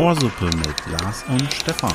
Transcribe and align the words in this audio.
Ohrsuppe 0.00 0.46
mit 0.46 1.00
Lars 1.00 1.24
und 1.28 1.52
Stefan. 1.52 1.92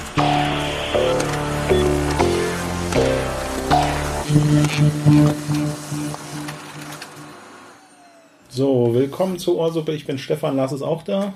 So, 8.47 8.93
willkommen 8.93 9.37
zur 9.39 9.57
Ohrsuppe. 9.57 9.93
Ich 9.93 10.05
bin 10.05 10.17
Stefan, 10.17 10.55
Lars 10.55 10.71
ist 10.71 10.81
auch 10.81 11.03
da. 11.03 11.33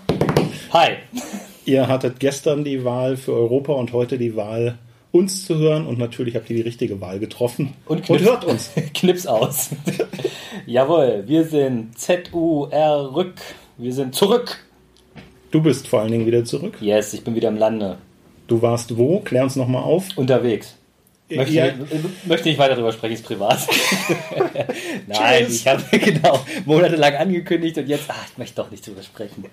Hi. 0.71 0.97
Ihr 1.65 1.87
hattet 1.87 2.19
gestern 2.19 2.63
die 2.63 2.85
Wahl 2.85 3.17
für 3.17 3.33
Europa 3.33 3.73
und 3.73 3.91
heute 3.91 4.17
die 4.17 4.35
Wahl, 4.35 4.77
uns 5.11 5.45
zu 5.45 5.57
hören. 5.57 5.85
Und 5.85 5.97
natürlich 5.97 6.35
habt 6.35 6.49
ihr 6.49 6.55
die 6.55 6.61
richtige 6.61 7.01
Wahl 7.01 7.19
getroffen. 7.19 7.73
Und, 7.85 8.03
Knips, 8.03 8.23
hört 8.23 8.45
uns. 8.45 8.71
Knips 8.93 9.27
aus. 9.27 9.71
Jawohl, 10.69 11.23
wir 11.25 11.45
sind 11.45 11.97
ZUR 11.97 12.69
rück. 13.15 13.33
Wir 13.77 13.91
sind 13.91 14.13
zurück. 14.13 14.59
Du 15.49 15.63
bist 15.63 15.87
vor 15.87 16.01
allen 16.01 16.11
Dingen 16.11 16.27
wieder 16.27 16.45
zurück. 16.45 16.77
Yes, 16.79 17.11
ich 17.15 17.23
bin 17.23 17.33
wieder 17.33 17.47
im 17.47 17.57
Lande. 17.57 17.97
Du 18.45 18.61
warst 18.61 18.95
wo? 18.95 19.19
Klär 19.21 19.45
uns 19.45 19.55
nochmal 19.55 19.81
auf. 19.81 20.05
Unterwegs. 20.15 20.75
Möchte, 21.27 21.53
ja. 21.55 21.71
nicht, 21.71 22.27
möchte 22.27 22.49
nicht 22.49 22.59
weiter 22.59 22.75
darüber 22.75 22.91
sprechen, 22.91 23.15
ist 23.15 23.25
privat. 23.25 23.57
Nein, 25.07 25.47
ich 25.49 25.67
habe 25.67 25.81
genau 25.97 26.39
monatelang 26.65 27.15
angekündigt 27.15 27.79
und 27.79 27.87
jetzt, 27.87 28.05
ach, 28.07 28.27
ich 28.31 28.37
möchte 28.37 28.57
doch 28.57 28.69
nicht 28.69 28.85
drüber 28.85 29.01
sprechen. 29.01 29.45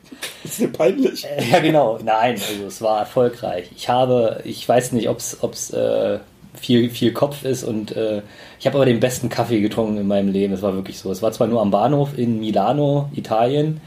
Ist 0.45 0.59
dir 0.59 0.69
peinlich? 0.69 1.25
Äh, 1.25 1.51
ja, 1.51 1.61
genau. 1.61 1.99
Nein, 2.05 2.35
also 2.35 2.67
es 2.67 2.83
war 2.83 3.01
erfolgreich. 3.01 3.71
Ich 3.75 3.89
habe, 3.89 4.43
ich 4.45 4.69
weiß 4.69 4.93
nicht, 4.93 5.09
ob 5.09 5.19
es 5.19 5.71
äh, 5.71 6.19
viel, 6.57 6.91
viel 6.91 7.13
Kopf 7.13 7.45
ist 7.45 7.65
und 7.65 7.97
äh, 7.97 8.23
ich 8.59 8.67
habe 8.67 8.77
aber 8.77 8.87
den 8.87 9.01
besten 9.01 9.29
Kaffee 9.29 9.61
getrunken 9.61 9.99
in 9.99 10.07
meinem 10.07 10.29
Leben. 10.29 10.53
Es 10.53 10.63
war 10.63 10.75
wirklich 10.75 10.99
so. 10.99 11.11
Es 11.11 11.23
war 11.23 11.33
zwar 11.33 11.47
nur 11.47 11.61
am 11.61 11.71
Bahnhof 11.71 12.17
in 12.17 12.41
Milano, 12.41 13.11
Italien, 13.15 13.81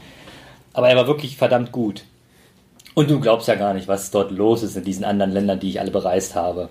aber 0.72 0.88
er 0.88 0.96
war 0.96 1.06
wirklich 1.06 1.36
verdammt 1.36 1.72
gut. 1.72 2.04
Und 2.94 3.10
du 3.10 3.20
glaubst 3.20 3.48
ja 3.48 3.54
gar 3.54 3.74
nicht, 3.74 3.88
was 3.88 4.10
dort 4.10 4.30
los 4.30 4.62
ist 4.62 4.76
in 4.76 4.84
diesen 4.84 5.04
anderen 5.04 5.32
Ländern, 5.32 5.60
die 5.60 5.68
ich 5.68 5.80
alle 5.80 5.90
bereist 5.90 6.34
habe. 6.34 6.68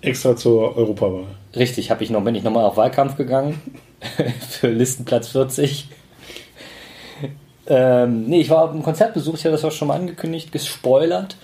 Extra 0.00 0.34
zur 0.34 0.76
Europawahl. 0.76 1.26
Richtig, 1.54 1.90
habe 1.90 2.02
ich 2.02 2.10
noch, 2.10 2.24
bin 2.24 2.34
ich 2.34 2.42
nochmal 2.42 2.64
auf 2.64 2.76
Wahlkampf 2.76 3.16
gegangen 3.16 3.60
für 4.48 4.68
Listenplatz 4.68 5.28
40. 5.28 5.88
ähm, 7.66 8.24
nee, 8.24 8.40
ich 8.40 8.48
war 8.48 8.64
auf 8.64 8.70
einem 8.70 8.82
Konzertbesuch, 8.82 9.34
ich 9.34 9.44
habe 9.44 9.52
das 9.52 9.64
auch 9.64 9.72
schon 9.72 9.88
mal 9.88 9.96
angekündigt, 9.96 10.52
gespoilert. 10.52 11.36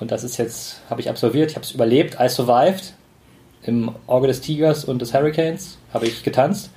Und 0.00 0.10
das 0.10 0.24
ist 0.24 0.36
jetzt, 0.38 0.80
habe 0.88 1.00
ich 1.00 1.10
absolviert, 1.10 1.50
ich 1.50 1.56
habe 1.56 1.64
es 1.64 1.72
überlebt, 1.72 2.16
I 2.20 2.28
survived. 2.28 2.94
Im 3.68 3.92
Auge 4.06 4.26
des 4.26 4.40
Tigers 4.40 4.84
und 4.84 5.00
des 5.00 5.14
Hurricanes 5.14 5.78
habe 5.92 6.06
ich 6.06 6.22
getanzt 6.22 6.70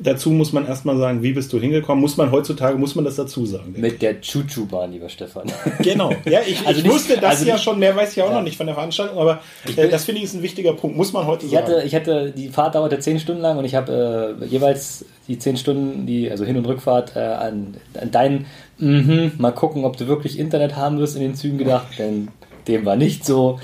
dazu 0.00 0.30
muss 0.30 0.52
man 0.52 0.66
erstmal 0.66 0.96
sagen, 0.96 1.22
wie 1.22 1.32
bist 1.32 1.52
du 1.52 1.60
hingekommen? 1.60 2.00
Muss 2.00 2.16
man 2.16 2.30
heutzutage, 2.30 2.76
muss 2.76 2.94
man 2.94 3.04
das 3.04 3.16
dazu 3.16 3.46
sagen? 3.46 3.74
Mit 3.76 4.02
der 4.02 4.20
Chuchu-Bahn, 4.20 4.92
lieber 4.92 5.08
Stefan. 5.08 5.50
Genau. 5.80 6.12
Ja, 6.24 6.40
ich, 6.46 6.66
also 6.66 6.78
ich 6.78 6.84
nicht, 6.84 6.94
wusste 6.94 7.14
das 7.16 7.30
also 7.30 7.46
ja 7.46 7.54
nicht, 7.54 7.64
schon, 7.64 7.78
mehr 7.78 7.94
weiß 7.96 8.16
ich 8.16 8.22
auch 8.22 8.28
ja. 8.28 8.34
noch 8.34 8.42
nicht 8.42 8.56
von 8.56 8.66
der 8.66 8.74
Veranstaltung, 8.74 9.18
aber 9.18 9.40
äh, 9.76 9.88
das 9.88 10.04
finde 10.04 10.18
ich 10.18 10.24
ist 10.26 10.34
ein 10.34 10.42
wichtiger 10.42 10.74
Punkt. 10.74 10.96
Muss 10.96 11.12
man 11.12 11.26
heute 11.26 11.46
ich 11.46 11.52
sagen. 11.52 11.66
Hatte, 11.66 11.82
ich 11.84 11.94
hatte, 11.94 12.32
die 12.36 12.48
Fahrt 12.48 12.74
dauerte 12.74 12.98
zehn 12.98 13.18
Stunden 13.18 13.40
lang 13.40 13.58
und 13.58 13.64
ich 13.64 13.74
habe 13.74 14.36
äh, 14.40 14.44
jeweils 14.46 15.04
die 15.28 15.38
zehn 15.38 15.56
Stunden, 15.56 16.06
die, 16.06 16.30
also 16.30 16.44
Hin- 16.44 16.56
und 16.56 16.66
Rückfahrt, 16.66 17.16
äh, 17.16 17.20
an, 17.20 17.76
an 18.00 18.10
deinen, 18.10 18.46
mm 18.78 19.38
mal 19.38 19.52
gucken, 19.52 19.84
ob 19.84 19.96
du 19.96 20.06
wirklich 20.06 20.38
Internet 20.38 20.76
haben 20.76 20.98
wirst 20.98 21.16
in 21.16 21.22
den 21.22 21.34
Zügen 21.34 21.58
gedacht, 21.58 21.86
denn 21.98 22.28
dem 22.68 22.84
war 22.84 22.96
nicht 22.96 23.24
so. 23.24 23.58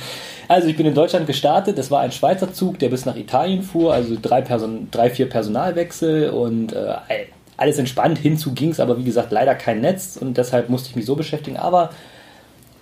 Also 0.48 0.68
ich 0.68 0.76
bin 0.76 0.86
in 0.86 0.94
Deutschland 0.94 1.26
gestartet, 1.26 1.76
das 1.76 1.90
war 1.90 2.00
ein 2.00 2.12
Schweizer 2.12 2.52
Zug, 2.52 2.78
der 2.78 2.88
bis 2.88 3.04
nach 3.04 3.16
Italien 3.16 3.62
fuhr, 3.62 3.92
also 3.92 4.16
drei, 4.20 4.42
Person, 4.42 4.88
drei 4.90 5.10
vier 5.10 5.28
Personalwechsel 5.28 6.30
und 6.30 6.72
äh, 6.72 6.94
alles 7.56 7.78
entspannt. 7.78 8.18
Hinzu 8.18 8.52
ging 8.52 8.70
es 8.70 8.80
aber 8.80 8.98
wie 8.98 9.04
gesagt 9.04 9.32
leider 9.32 9.54
kein 9.54 9.80
Netz 9.80 10.16
und 10.20 10.36
deshalb 10.36 10.68
musste 10.68 10.90
ich 10.90 10.96
mich 10.96 11.06
so 11.06 11.16
beschäftigen. 11.16 11.56
Aber 11.56 11.90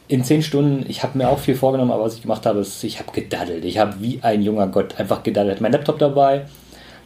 in 0.09 0.23
zehn 0.25 0.43
Stunden, 0.43 0.85
ich 0.89 1.03
habe 1.03 1.17
mir 1.17 1.29
auch 1.29 1.39
viel 1.39 1.55
vorgenommen, 1.55 1.91
aber 1.91 2.05
was 2.05 2.17
ich 2.17 2.23
gemacht 2.23 2.45
habe, 2.45 2.61
ist, 2.61 2.85
ich 2.85 2.99
habe 2.99 3.11
gedaddelt. 3.13 3.65
Ich 3.65 3.79
habe 3.79 3.95
wie 4.01 4.19
ein 4.23 4.43
junger 4.43 4.67
Gott 4.67 4.99
einfach 4.99 5.23
gedaddelt. 5.23 5.61
Mein 5.61 5.73
Laptop 5.73 5.99
dabei, 5.99 6.45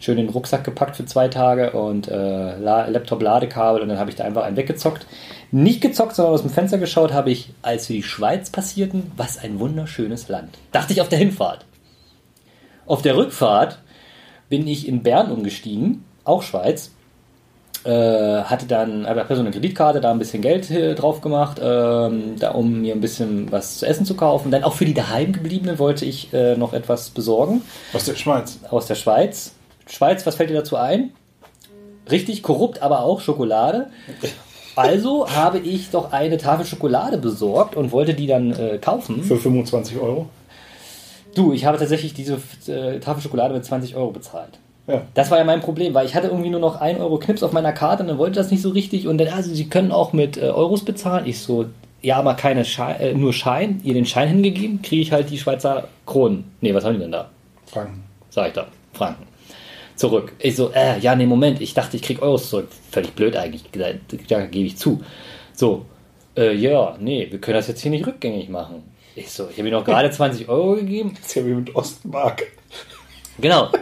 schön 0.00 0.19
in 0.19 0.26
den 0.26 0.32
Rucksack 0.32 0.64
gepackt 0.64 0.97
für 0.97 1.04
zwei 1.04 1.28
Tage 1.28 1.72
und 1.72 2.09
äh, 2.09 2.59
Laptop-Ladekabel 2.59 3.82
und 3.82 3.88
dann 3.88 3.98
habe 3.98 4.10
ich 4.10 4.16
da 4.16 4.25
einfach 4.25 4.44
einen 4.44 4.56
weggezockt. 4.56 5.06
Nicht 5.50 5.81
gezockt, 5.81 6.14
sondern 6.14 6.34
aus 6.34 6.42
dem 6.42 6.50
Fenster 6.50 6.78
geschaut 6.78 7.12
habe 7.12 7.31
ich, 7.31 7.50
als 7.62 7.88
wir 7.88 7.97
die 7.97 8.03
Schweiz 8.03 8.50
passierten, 8.50 9.12
was 9.16 9.38
ein 9.38 9.58
wunderschönes 9.58 10.28
Land. 10.28 10.58
Dachte 10.72 10.92
ich 10.92 11.00
auf 11.00 11.08
der 11.08 11.19
Hinfahrt. 11.19 11.64
Auf 12.87 13.03
der 13.03 13.16
Rückfahrt 13.16 13.78
bin 14.48 14.66
ich 14.66 14.88
in 14.88 15.03
Bern 15.03 15.31
umgestiegen, 15.31 16.04
auch 16.25 16.42
Schweiz. 16.42 16.91
Äh, 17.84 18.42
hatte 18.42 18.66
dann 18.66 19.06
einfach 19.06 19.28
so 19.28 19.41
eine 19.41 19.53
Kreditkarte, 19.53 20.00
da 20.00 20.10
ein 20.10 20.19
bisschen 20.19 20.42
Geld 20.42 20.69
äh, 20.70 20.94
drauf 20.94 21.20
gemacht, 21.20 21.60
ähm, 21.62 22.34
da 22.38 22.50
um 22.50 22.81
mir 22.81 22.92
ein 22.92 23.00
bisschen 23.00 23.53
was 23.53 23.78
zu 23.78 23.87
essen 23.87 24.04
zu 24.04 24.14
kaufen. 24.14 24.50
Dann 24.50 24.64
auch 24.64 24.75
für 24.75 24.84
die 24.84 24.94
daheimgebliebenen 24.94 25.78
wollte 25.78 26.04
ich 26.04 26.32
äh, 26.34 26.56
noch 26.56 26.72
etwas 26.72 27.10
besorgen. 27.10 27.62
Aus 27.92 28.04
der 28.04 28.16
Schweiz. 28.16 28.58
Aus 28.69 28.87
der 28.87 28.97
Schweiz. 28.97 29.54
Schweiz, 29.88 30.26
was 30.26 30.37
fällt 30.37 30.50
dir 30.50 30.54
dazu 30.54 30.76
ein? 30.76 31.10
Richtig 32.10 32.43
korrupt, 32.43 32.82
aber 32.82 33.03
auch 33.03 33.21
Schokolade. 33.21 33.87
Also 34.76 35.28
habe 35.28 35.59
ich 35.59 35.91
doch 35.91 36.12
eine 36.12 36.38
Tafel 36.38 36.65
Schokolade 36.65 37.19
besorgt 37.19 37.75
und 37.75 37.91
wollte 37.91 38.15
die 38.15 38.26
dann 38.26 38.53
äh, 38.53 38.78
kaufen. 38.78 39.22
Für 39.22 39.37
25 39.37 39.99
Euro? 39.99 40.26
Du, 41.34 41.53
ich 41.53 41.65
habe 41.65 41.78
tatsächlich 41.78 42.15
diese 42.15 42.38
äh, 42.69 43.00
Tafel 43.00 43.22
Schokolade 43.22 43.54
mit 43.54 43.65
20 43.65 43.97
Euro 43.97 44.10
bezahlt. 44.10 44.59
Ja. 44.87 45.03
Das 45.15 45.31
war 45.31 45.38
ja 45.38 45.44
mein 45.44 45.60
Problem, 45.60 45.93
weil 45.94 46.06
ich 46.06 46.15
hatte 46.15 46.28
irgendwie 46.28 46.49
nur 46.49 46.60
noch 46.60 46.81
1 46.81 46.99
Euro 47.00 47.19
Knips 47.19 47.43
auf 47.43 47.53
meiner 47.53 47.72
Karte 47.72 48.03
und 48.03 48.09
dann 48.09 48.19
wollte 48.19 48.37
das 48.37 48.50
nicht 48.50 48.62
so 48.62 48.70
richtig. 48.70 49.06
Und 49.06 49.19
dann, 49.19 49.28
also, 49.28 49.53
sie 49.53 49.69
können 49.69 49.93
auch 49.93 50.12
mit 50.12 50.38
äh, 50.38 50.47
Euros 50.47 50.84
bezahlen. 50.84 51.26
Ich 51.26 51.41
so, 51.41 51.66
ja, 52.00 52.16
aber 52.16 52.34
keine 52.34 52.65
Schein, 52.65 53.00
äh, 53.00 53.15
nur 53.15 53.32
Schein. 53.32 53.81
Ihr 53.84 53.94
den 53.94 54.06
Schein 54.06 54.28
hingegeben, 54.28 54.81
kriege 54.81 55.03
ich 55.03 55.12
halt 55.12 55.28
die 55.28 55.38
Schweizer 55.38 55.88
Kronen. 56.06 56.44
Nee, 56.62 56.72
was 56.72 56.84
haben 56.84 56.94
die 56.94 57.00
denn 57.00 57.12
da? 57.12 57.28
Franken. 57.66 58.05
Sag 58.31 58.49
ich 58.49 58.55
da. 58.55 58.66
Franken 58.94 59.28
zurück. 59.98 60.32
Ich 60.38 60.56
so, 60.56 60.72
äh, 60.72 60.98
ja, 61.00 61.14
nee, 61.14 61.26
Moment, 61.26 61.60
ich 61.60 61.75
dachte, 61.75 61.97
ich 61.97 62.03
krieg 62.03 62.22
Euros 62.22 62.50
zurück. 62.50 62.69
Völlig 62.91 63.12
blöd 63.12 63.36
eigentlich, 63.36 63.64
da 64.28 64.47
gebe 64.47 64.66
ich 64.66 64.76
zu. 64.76 65.03
So, 65.53 65.84
äh, 66.36 66.54
ja, 66.54 66.97
nee, 67.00 67.26
wir 67.31 67.41
können 67.41 67.56
das 67.56 67.69
jetzt 67.69 67.81
hier 67.81 67.91
nicht 67.91 68.06
rückgängig 68.06 68.48
machen. 68.48 68.84
Ich 69.16 69.31
so, 69.31 69.48
ich 69.50 69.58
habe 69.58 69.69
ihm 69.69 69.75
noch 69.75 69.84
gerade 69.84 70.10
20 70.12 70.48
Euro 70.48 70.76
gegeben. 70.76 71.14
Das 71.16 71.26
ist 71.26 71.34
ja 71.34 71.47
wie 71.47 71.54
mit 71.54 71.75
Ostmark. 71.75 72.44
Genau. 73.41 73.70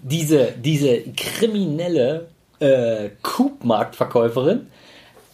Diese, 0.00 0.54
diese 0.56 1.02
kriminelle 1.16 2.28
äh, 2.60 3.10
Coop-Marktverkäuferin, 3.20 4.68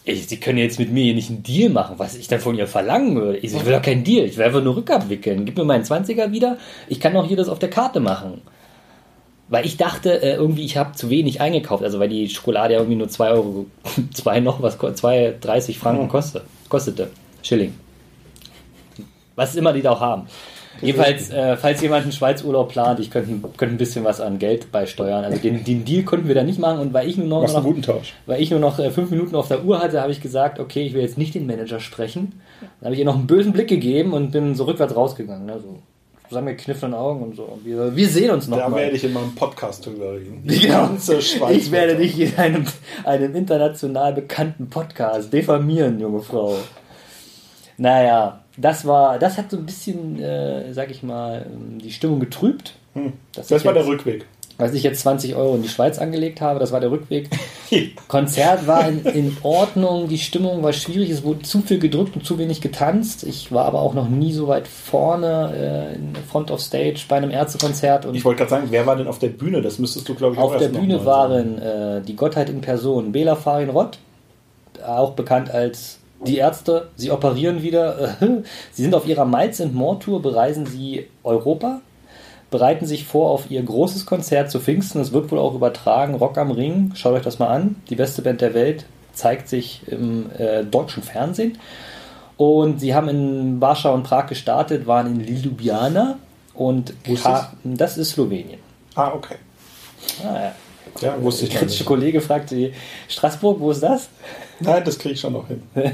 sie 0.06 0.40
können 0.40 0.56
jetzt 0.56 0.78
mit 0.78 0.90
mir 0.90 1.04
hier 1.04 1.14
nicht 1.14 1.28
einen 1.28 1.42
Deal 1.42 1.68
machen, 1.68 1.98
was 1.98 2.16
ich 2.16 2.28
dann 2.28 2.40
von 2.40 2.56
ihr 2.56 2.66
verlangen 2.66 3.14
würde. 3.14 3.38
Ich, 3.38 3.52
so, 3.52 3.58
ich 3.58 3.66
will 3.66 3.74
doch 3.74 3.82
keinen 3.82 4.04
Deal, 4.04 4.24
ich 4.24 4.38
will 4.38 4.46
einfach 4.46 4.62
nur 4.62 4.76
rückabwickeln. 4.76 5.44
Gib 5.44 5.58
mir 5.58 5.64
meinen 5.64 5.84
20er 5.84 6.32
wieder, 6.32 6.56
ich 6.88 6.98
kann 6.98 7.14
auch 7.14 7.26
hier 7.26 7.36
das 7.36 7.50
auf 7.50 7.58
der 7.58 7.68
Karte 7.68 8.00
machen. 8.00 8.40
Weil 9.48 9.66
ich 9.66 9.76
dachte 9.76 10.22
äh, 10.22 10.34
irgendwie, 10.34 10.64
ich 10.64 10.76
habe 10.76 10.92
zu 10.92 11.10
wenig 11.10 11.40
eingekauft, 11.40 11.84
also 11.84 12.00
weil 12.00 12.08
die 12.08 12.28
Schokolade 12.28 12.74
ja 12.74 12.80
irgendwie 12.80 12.96
nur 12.96 13.08
2 13.08 13.30
Euro, 13.30 13.66
2 14.12 14.40
noch 14.40 14.62
was, 14.62 14.78
2,30 14.78 15.76
Franken 15.76 16.08
kostete, 16.08 16.44
kostete. 16.68 17.10
Schilling. 17.42 17.74
Was 19.36 19.54
immer 19.54 19.72
die 19.72 19.82
da 19.82 19.90
auch 19.92 20.00
haben. 20.00 20.26
Jedenfalls, 20.80 21.30
äh, 21.30 21.56
falls 21.56 21.80
jemand 21.82 22.02
einen 22.02 22.12
Schweizurlaub 22.12 22.70
plant, 22.70 23.00
ich 23.00 23.10
könnte, 23.10 23.48
könnte 23.56 23.74
ein 23.74 23.78
bisschen 23.78 24.04
was 24.04 24.20
an 24.20 24.38
Geld 24.38 24.72
beisteuern. 24.72 25.24
Also 25.24 25.38
den, 25.38 25.64
den 25.64 25.84
Deal 25.84 26.02
konnten 26.04 26.26
wir 26.26 26.34
da 26.34 26.42
nicht 26.42 26.58
machen 26.58 26.80
und 26.80 26.92
weil 26.92 27.08
ich 27.08 27.16
nur 27.16 27.26
noch, 27.26 27.52
noch 27.52 27.62
guten 27.62 27.82
Tausch. 27.82 28.14
weil 28.26 28.42
ich 28.42 28.50
nur 28.50 28.60
noch 28.60 28.78
äh, 28.78 28.90
fünf 28.90 29.10
Minuten 29.10 29.36
auf 29.36 29.48
der 29.48 29.64
Uhr 29.64 29.80
hatte, 29.80 30.00
habe 30.00 30.12
ich 30.12 30.20
gesagt, 30.20 30.58
okay, 30.58 30.82
ich 30.82 30.94
will 30.94 31.02
jetzt 31.02 31.18
nicht 31.18 31.34
den 31.34 31.46
Manager 31.46 31.80
sprechen. 31.80 32.40
Dann 32.60 32.86
habe 32.86 32.94
ich 32.94 33.00
ihr 33.00 33.04
noch 33.04 33.14
einen 33.14 33.26
bösen 33.26 33.52
Blick 33.52 33.68
gegeben 33.68 34.12
und 34.12 34.32
bin 34.32 34.54
so 34.54 34.64
rückwärts 34.64 34.96
rausgegangen. 34.96 35.46
Ne, 35.46 35.60
so 35.60 35.78
zusammengekniffenen 36.34 36.94
Augen 36.94 37.22
und 37.22 37.36
so. 37.36 37.58
Wir, 37.62 37.94
wir 37.94 38.08
sehen 38.08 38.30
uns 38.30 38.48
noch 38.48 38.58
da 38.58 38.68
mal. 38.68 38.76
Da 38.76 38.82
werde 38.82 38.96
ich 38.96 39.04
in 39.04 39.12
meinem 39.12 39.34
Podcast 39.36 39.86
drüber 39.86 40.14
reden. 40.14 40.42
Die 40.44 40.58
genau. 40.60 40.88
ganze 40.88 41.22
Schweiz. 41.22 41.56
Ich 41.56 41.70
werde 41.70 41.96
dich 41.96 42.18
in 42.18 42.36
einem, 42.36 42.66
einem 43.04 43.36
international 43.36 44.12
bekannten 44.12 44.68
Podcast 44.68 45.32
diffamieren, 45.32 46.00
junge 46.00 46.20
Frau. 46.20 46.56
Naja, 47.76 48.40
das 48.56 48.84
war, 48.84 49.18
das 49.20 49.38
hat 49.38 49.50
so 49.50 49.56
ein 49.56 49.66
bisschen, 49.66 50.20
äh, 50.20 50.72
sag 50.72 50.90
ich 50.90 51.04
mal, 51.04 51.46
die 51.80 51.92
Stimmung 51.92 52.18
getrübt. 52.18 52.74
Hm. 52.94 53.12
Das, 53.32 53.46
das 53.48 53.64
war 53.64 53.74
jetzt, 53.74 53.86
der 53.86 53.92
Rückweg 53.92 54.26
als 54.56 54.72
ich 54.74 54.82
jetzt 54.84 55.00
20 55.00 55.34
Euro 55.34 55.56
in 55.56 55.62
die 55.62 55.68
Schweiz 55.68 55.98
angelegt 55.98 56.40
habe, 56.40 56.60
das 56.60 56.70
war 56.70 56.80
der 56.80 56.90
Rückweg. 56.90 57.28
Konzert 58.08 58.66
war 58.66 58.88
in, 58.88 59.04
in, 59.04 59.36
Ordnung, 59.42 60.08
die 60.08 60.18
Stimmung 60.18 60.62
war 60.62 60.72
schwierig, 60.72 61.10
es 61.10 61.24
wurde 61.24 61.42
zu 61.42 61.60
viel 61.60 61.78
gedrückt 61.78 62.14
und 62.14 62.24
zu 62.24 62.38
wenig 62.38 62.60
getanzt. 62.60 63.24
Ich 63.24 63.50
war 63.50 63.64
aber 63.64 63.80
auch 63.80 63.94
noch 63.94 64.08
nie 64.08 64.32
so 64.32 64.46
weit 64.46 64.68
vorne 64.68 65.92
äh, 65.92 65.94
in 65.96 66.14
Front 66.30 66.50
of 66.50 66.60
Stage 66.60 67.04
bei 67.08 67.16
einem 67.16 67.30
Ärztekonzert. 67.30 68.06
ich 68.12 68.24
wollte 68.24 68.38
gerade 68.38 68.50
sagen, 68.50 68.66
wer 68.70 68.86
war 68.86 68.96
denn 68.96 69.08
auf 69.08 69.18
der 69.18 69.28
Bühne? 69.28 69.60
Das 69.60 69.78
müsstest 69.78 70.08
du, 70.08 70.14
glaube 70.14 70.36
ich, 70.36 70.40
Auf 70.40 70.56
der 70.56 70.68
Bühne 70.68 71.04
waren 71.04 71.58
äh, 71.58 72.00
die 72.02 72.14
Gottheit 72.14 72.48
in 72.48 72.60
Person, 72.60 73.10
Bela 73.10 73.34
Farin 73.34 73.70
Rott, 73.70 73.98
auch 74.86 75.12
bekannt 75.12 75.50
als 75.50 75.98
die 76.26 76.36
Ärzte. 76.36 76.90
Sie 76.96 77.10
operieren 77.10 77.62
wieder. 77.62 78.16
sie 78.72 78.82
sind 78.82 78.94
auf 78.94 79.06
ihrer 79.06 79.24
Miles 79.24 79.60
and 79.60 79.74
More 79.74 79.98
Tour, 79.98 80.22
bereisen 80.22 80.64
sie 80.66 81.08
Europa 81.24 81.80
bereiten 82.54 82.86
sich 82.86 83.04
vor 83.04 83.30
auf 83.30 83.50
ihr 83.50 83.60
großes 83.60 84.06
Konzert 84.06 84.48
zu 84.48 84.60
Pfingsten. 84.60 85.00
Es 85.00 85.10
wird 85.12 85.30
wohl 85.32 85.40
auch 85.40 85.54
übertragen. 85.56 86.14
Rock 86.14 86.38
am 86.38 86.52
Ring. 86.52 86.92
Schaut 86.94 87.14
euch 87.14 87.22
das 87.24 87.40
mal 87.40 87.48
an. 87.48 87.74
Die 87.90 87.96
beste 87.96 88.22
Band 88.22 88.40
der 88.40 88.54
Welt 88.54 88.84
zeigt 89.12 89.48
sich 89.48 89.82
im 89.88 90.30
äh, 90.38 90.62
deutschen 90.64 91.02
Fernsehen. 91.02 91.58
Und 92.36 92.78
sie 92.78 92.94
haben 92.94 93.08
in 93.08 93.60
Warschau 93.60 93.92
und 93.94 94.04
Prag 94.04 94.26
gestartet, 94.28 94.86
waren 94.86 95.06
in 95.20 95.20
Ljubljana 95.42 96.18
und 96.54 96.94
Ka- 97.22 97.52
das 97.64 97.98
ist 97.98 98.10
Slowenien. 98.10 98.60
Ah, 98.94 99.12
okay. 99.14 99.36
Ah, 100.24 100.34
ja. 100.40 100.54
Ja, 101.00 101.20
wusste 101.20 101.44
ich 101.46 101.50
Der 101.50 101.60
kritische. 101.60 101.82
Kollege 101.84 102.20
fragte 102.20 102.72
Straßburg, 103.08 103.58
wo 103.58 103.72
ist 103.72 103.82
das? 103.82 104.08
Nein, 104.60 104.82
das 104.84 104.96
kriege 104.98 105.14
ich 105.14 105.20
schon 105.20 105.32
noch 105.32 105.48
hin. 105.48 105.60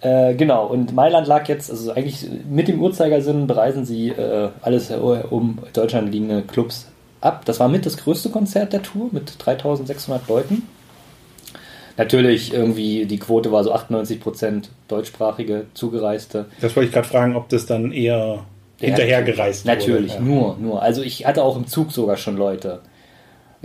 Äh, 0.00 0.34
genau, 0.34 0.66
und 0.66 0.94
Mailand 0.94 1.26
lag 1.26 1.48
jetzt, 1.48 1.70
also 1.70 1.92
eigentlich 1.92 2.26
mit 2.48 2.68
dem 2.68 2.80
Uhrzeigersinn 2.80 3.46
bereisen 3.46 3.84
sie 3.84 4.10
äh, 4.10 4.48
alles 4.62 4.90
um 4.90 5.58
Deutschland 5.72 6.12
liegende 6.12 6.42
Clubs 6.42 6.86
ab. 7.20 7.44
Das 7.44 7.58
war 7.58 7.68
mit 7.68 7.84
das 7.84 7.96
größte 7.96 8.30
Konzert 8.30 8.72
der 8.72 8.82
Tour 8.82 9.08
mit 9.10 9.32
3600 9.44 10.28
Leuten. 10.28 10.62
Natürlich 11.96 12.54
irgendwie, 12.54 13.06
die 13.06 13.18
Quote 13.18 13.50
war 13.50 13.64
so 13.64 13.74
98% 13.74 14.68
deutschsprachige 14.86 15.66
Zugereiste. 15.74 16.46
Das 16.60 16.76
wollte 16.76 16.88
ich 16.88 16.94
gerade 16.94 17.08
fragen, 17.08 17.34
ob 17.34 17.48
das 17.48 17.66
dann 17.66 17.90
eher 17.90 18.44
hinterhergereist 18.78 19.66
wurde. 19.66 19.76
Natürlich, 19.78 20.14
Ja. 20.14 20.20
nur, 20.20 20.56
nur. 20.60 20.80
Also 20.80 21.02
ich 21.02 21.26
hatte 21.26 21.42
auch 21.42 21.56
im 21.56 21.66
Zug 21.66 21.90
sogar 21.90 22.16
schon 22.16 22.36
Leute. 22.36 22.80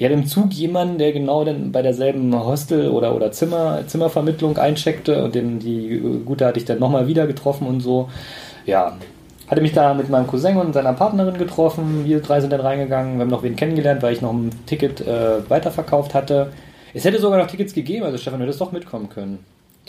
Hatte 0.01 0.13
im 0.13 0.25
Zug 0.25 0.51
jemanden, 0.53 0.97
der 0.97 1.11
genau 1.13 1.43
dann 1.45 1.71
bei 1.71 1.81
derselben 1.81 2.33
Hostel- 2.35 2.89
oder, 2.89 3.15
oder 3.15 3.31
Zimmer, 3.31 3.83
Zimmervermittlung 3.85 4.57
eincheckte 4.57 5.23
und 5.23 5.35
den, 5.35 5.59
die 5.59 6.01
Gute 6.25 6.45
hatte 6.45 6.59
ich 6.59 6.65
dann 6.65 6.79
nochmal 6.79 7.07
wieder 7.07 7.27
getroffen 7.27 7.67
und 7.67 7.81
so. 7.81 8.09
Ja, 8.65 8.97
hatte 9.47 9.61
mich 9.61 9.73
da 9.73 9.93
mit 9.93 10.09
meinem 10.09 10.25
Cousin 10.27 10.57
und 10.57 10.73
seiner 10.73 10.93
Partnerin 10.93 11.37
getroffen. 11.37 12.05
Wir 12.05 12.21
drei 12.21 12.41
sind 12.41 12.51
dann 12.51 12.61
reingegangen. 12.61 13.15
Wir 13.17 13.21
haben 13.21 13.29
noch 13.29 13.43
wen 13.43 13.55
kennengelernt, 13.55 14.01
weil 14.01 14.13
ich 14.13 14.21
noch 14.21 14.33
ein 14.33 14.49
Ticket 14.65 15.01
äh, 15.01 15.47
weiterverkauft 15.49 16.13
hatte. 16.13 16.51
Es 16.93 17.05
hätte 17.05 17.19
sogar 17.19 17.37
noch 17.39 17.47
Tickets 17.47 17.73
gegeben, 17.73 18.05
also 18.05 18.17
Stefan, 18.17 18.39
du 18.39 18.45
hättest 18.45 18.61
doch 18.61 18.71
mitkommen 18.71 19.09
können. 19.09 19.39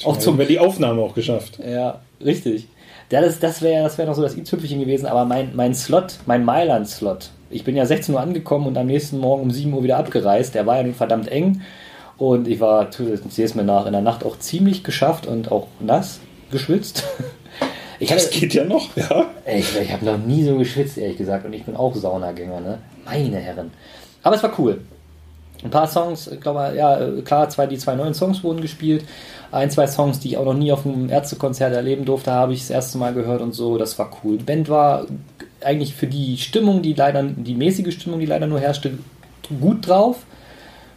Auch 0.03 0.07
Auch 0.09 0.13
zum 0.15 0.23
zum 0.35 0.39
wir 0.39 0.47
die 0.47 0.59
Aufnahme 0.59 1.01
auch 1.03 1.15
geschafft. 1.15 1.59
ja, 1.67 2.01
richtig. 2.23 2.67
Ja, 3.11 3.21
das 3.21 3.39
das 3.39 3.63
wäre 3.63 3.85
das 3.85 3.97
wär 3.97 4.07
noch 4.07 4.15
so 4.15 4.23
das 4.23 4.37
i-Tüpfelchen 4.37 4.81
gewesen, 4.81 5.07
aber 5.07 5.25
mein, 5.25 5.53
mein 5.55 5.75
Slot, 5.75 6.19
mein 6.27 6.45
Mailand-Slot, 6.45 7.31
ich 7.55 7.63
bin 7.65 7.77
ja 7.77 7.87
16 7.87 8.15
Uhr 8.15 8.21
angekommen 8.21 8.67
und 8.67 8.77
am 8.77 8.87
nächsten 8.87 9.19
Morgen 9.19 9.43
um 9.45 9.51
7 9.51 9.73
Uhr 9.73 9.85
wieder 9.85 9.97
abgereist. 9.97 10.55
Der 10.55 10.67
war 10.67 10.77
ja 10.77 10.83
nun 10.83 10.95
verdammt 10.95 11.29
eng 11.29 11.63
und 12.19 12.49
ich 12.49 12.59
war, 12.61 12.89
ich 12.89 13.33
sehe 13.33 13.45
es 13.45 13.55
mir 13.55 13.65
nach, 13.65 13.87
in 13.87 13.93
der 13.93 14.03
Nacht 14.03 14.25
auch 14.25 14.39
ziemlich 14.39 14.83
geschafft 14.83 15.27
und 15.27 15.53
auch 15.53 15.69
nass 15.81 16.21
geschwitzt. 16.51 17.05
Ich 18.01 18.11
hatte, 18.11 18.23
Das 18.23 18.31
geht 18.31 18.53
ja 18.55 18.65
noch, 18.65 18.97
ja. 18.97 19.27
Ey, 19.45 19.61
ich, 19.61 19.81
ich 19.81 19.93
habe 19.93 20.05
noch 20.05 20.19
nie 20.19 20.43
so 20.43 20.59
geschwitzt, 20.59 20.99
ehrlich 20.99 21.17
gesagt. 21.17 21.47
Und 21.47 21.53
ich 21.53 21.63
bin 21.65 21.77
auch 21.77 21.95
Saunagänger, 21.95 22.61
ne? 22.61 22.79
Meine 23.05 23.37
Herren. 23.39 23.71
Aber 24.25 24.35
es 24.35 24.43
war 24.43 24.53
cool. 24.59 24.81
Ein 25.63 25.71
paar 25.71 25.87
Songs, 25.87 26.27
ich 26.27 26.41
glaube, 26.41 26.75
ja, 26.77 26.99
klar, 27.25 27.49
zwei, 27.51 27.69
die 27.69 27.79
zwei 27.79 27.95
neuen 27.95 28.13
Songs 28.13 28.43
wurden 28.43 28.61
gespielt. 28.61 29.05
Ein, 29.53 29.71
zwei 29.71 29.87
Songs, 29.87 30.19
die 30.19 30.31
ich 30.31 30.37
auch 30.37 30.45
noch 30.45 30.55
nie 30.55 30.73
auf 30.73 30.85
einem 30.85 31.09
Ärztekonzert 31.09 31.73
erleben 31.73 32.05
durfte, 32.05 32.33
habe 32.33 32.53
ich 32.53 32.61
das 32.61 32.71
erste 32.71 32.99
Mal 32.99 33.15
gehört 33.15 33.41
und 33.41 33.53
so. 33.53 33.79
Das 33.79 33.97
war 33.97 34.11
cool. 34.25 34.39
Die 34.39 34.45
Band 34.45 34.69
war 34.69 35.07
eigentlich 35.65 35.95
für 35.95 36.07
die 36.07 36.37
Stimmung, 36.39 36.83
die 36.83 36.95
leider, 36.95 37.23
die 37.23 37.55
mäßige 37.55 37.93
Stimmung, 37.95 38.21
die 38.21 38.27
leider 38.27 38.47
nur 38.47 38.61
herrschte, 38.61 38.99
gut 39.61 39.87
drauf. 39.89 40.19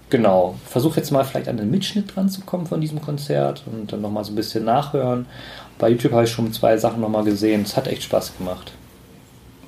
Genau. 0.10 0.56
Versuche 0.66 0.98
jetzt 0.98 1.12
mal 1.12 1.24
vielleicht 1.26 1.50
an 1.50 1.58
den 1.58 1.70
Mitschnitt 1.70 2.16
dran 2.16 2.30
zu 2.30 2.42
kommen 2.42 2.66
von 2.66 2.80
diesem 2.80 3.02
Konzert 3.02 3.64
und 3.66 3.92
dann 3.92 4.02
nochmal 4.02 4.24
so 4.24 4.32
ein 4.32 4.36
bisschen 4.36 4.64
nachhören. 4.64 5.26
Bei 5.80 5.90
YouTube 5.90 6.14
habe 6.14 6.24
ich 6.24 6.32
schon 6.32 6.54
zwei 6.54 6.78
Sachen 6.78 7.02
nochmal 7.02 7.24
gesehen. 7.24 7.64
Es 7.64 7.76
hat 7.76 7.88
echt 7.88 8.04
Spaß 8.04 8.38
gemacht. 8.38 8.72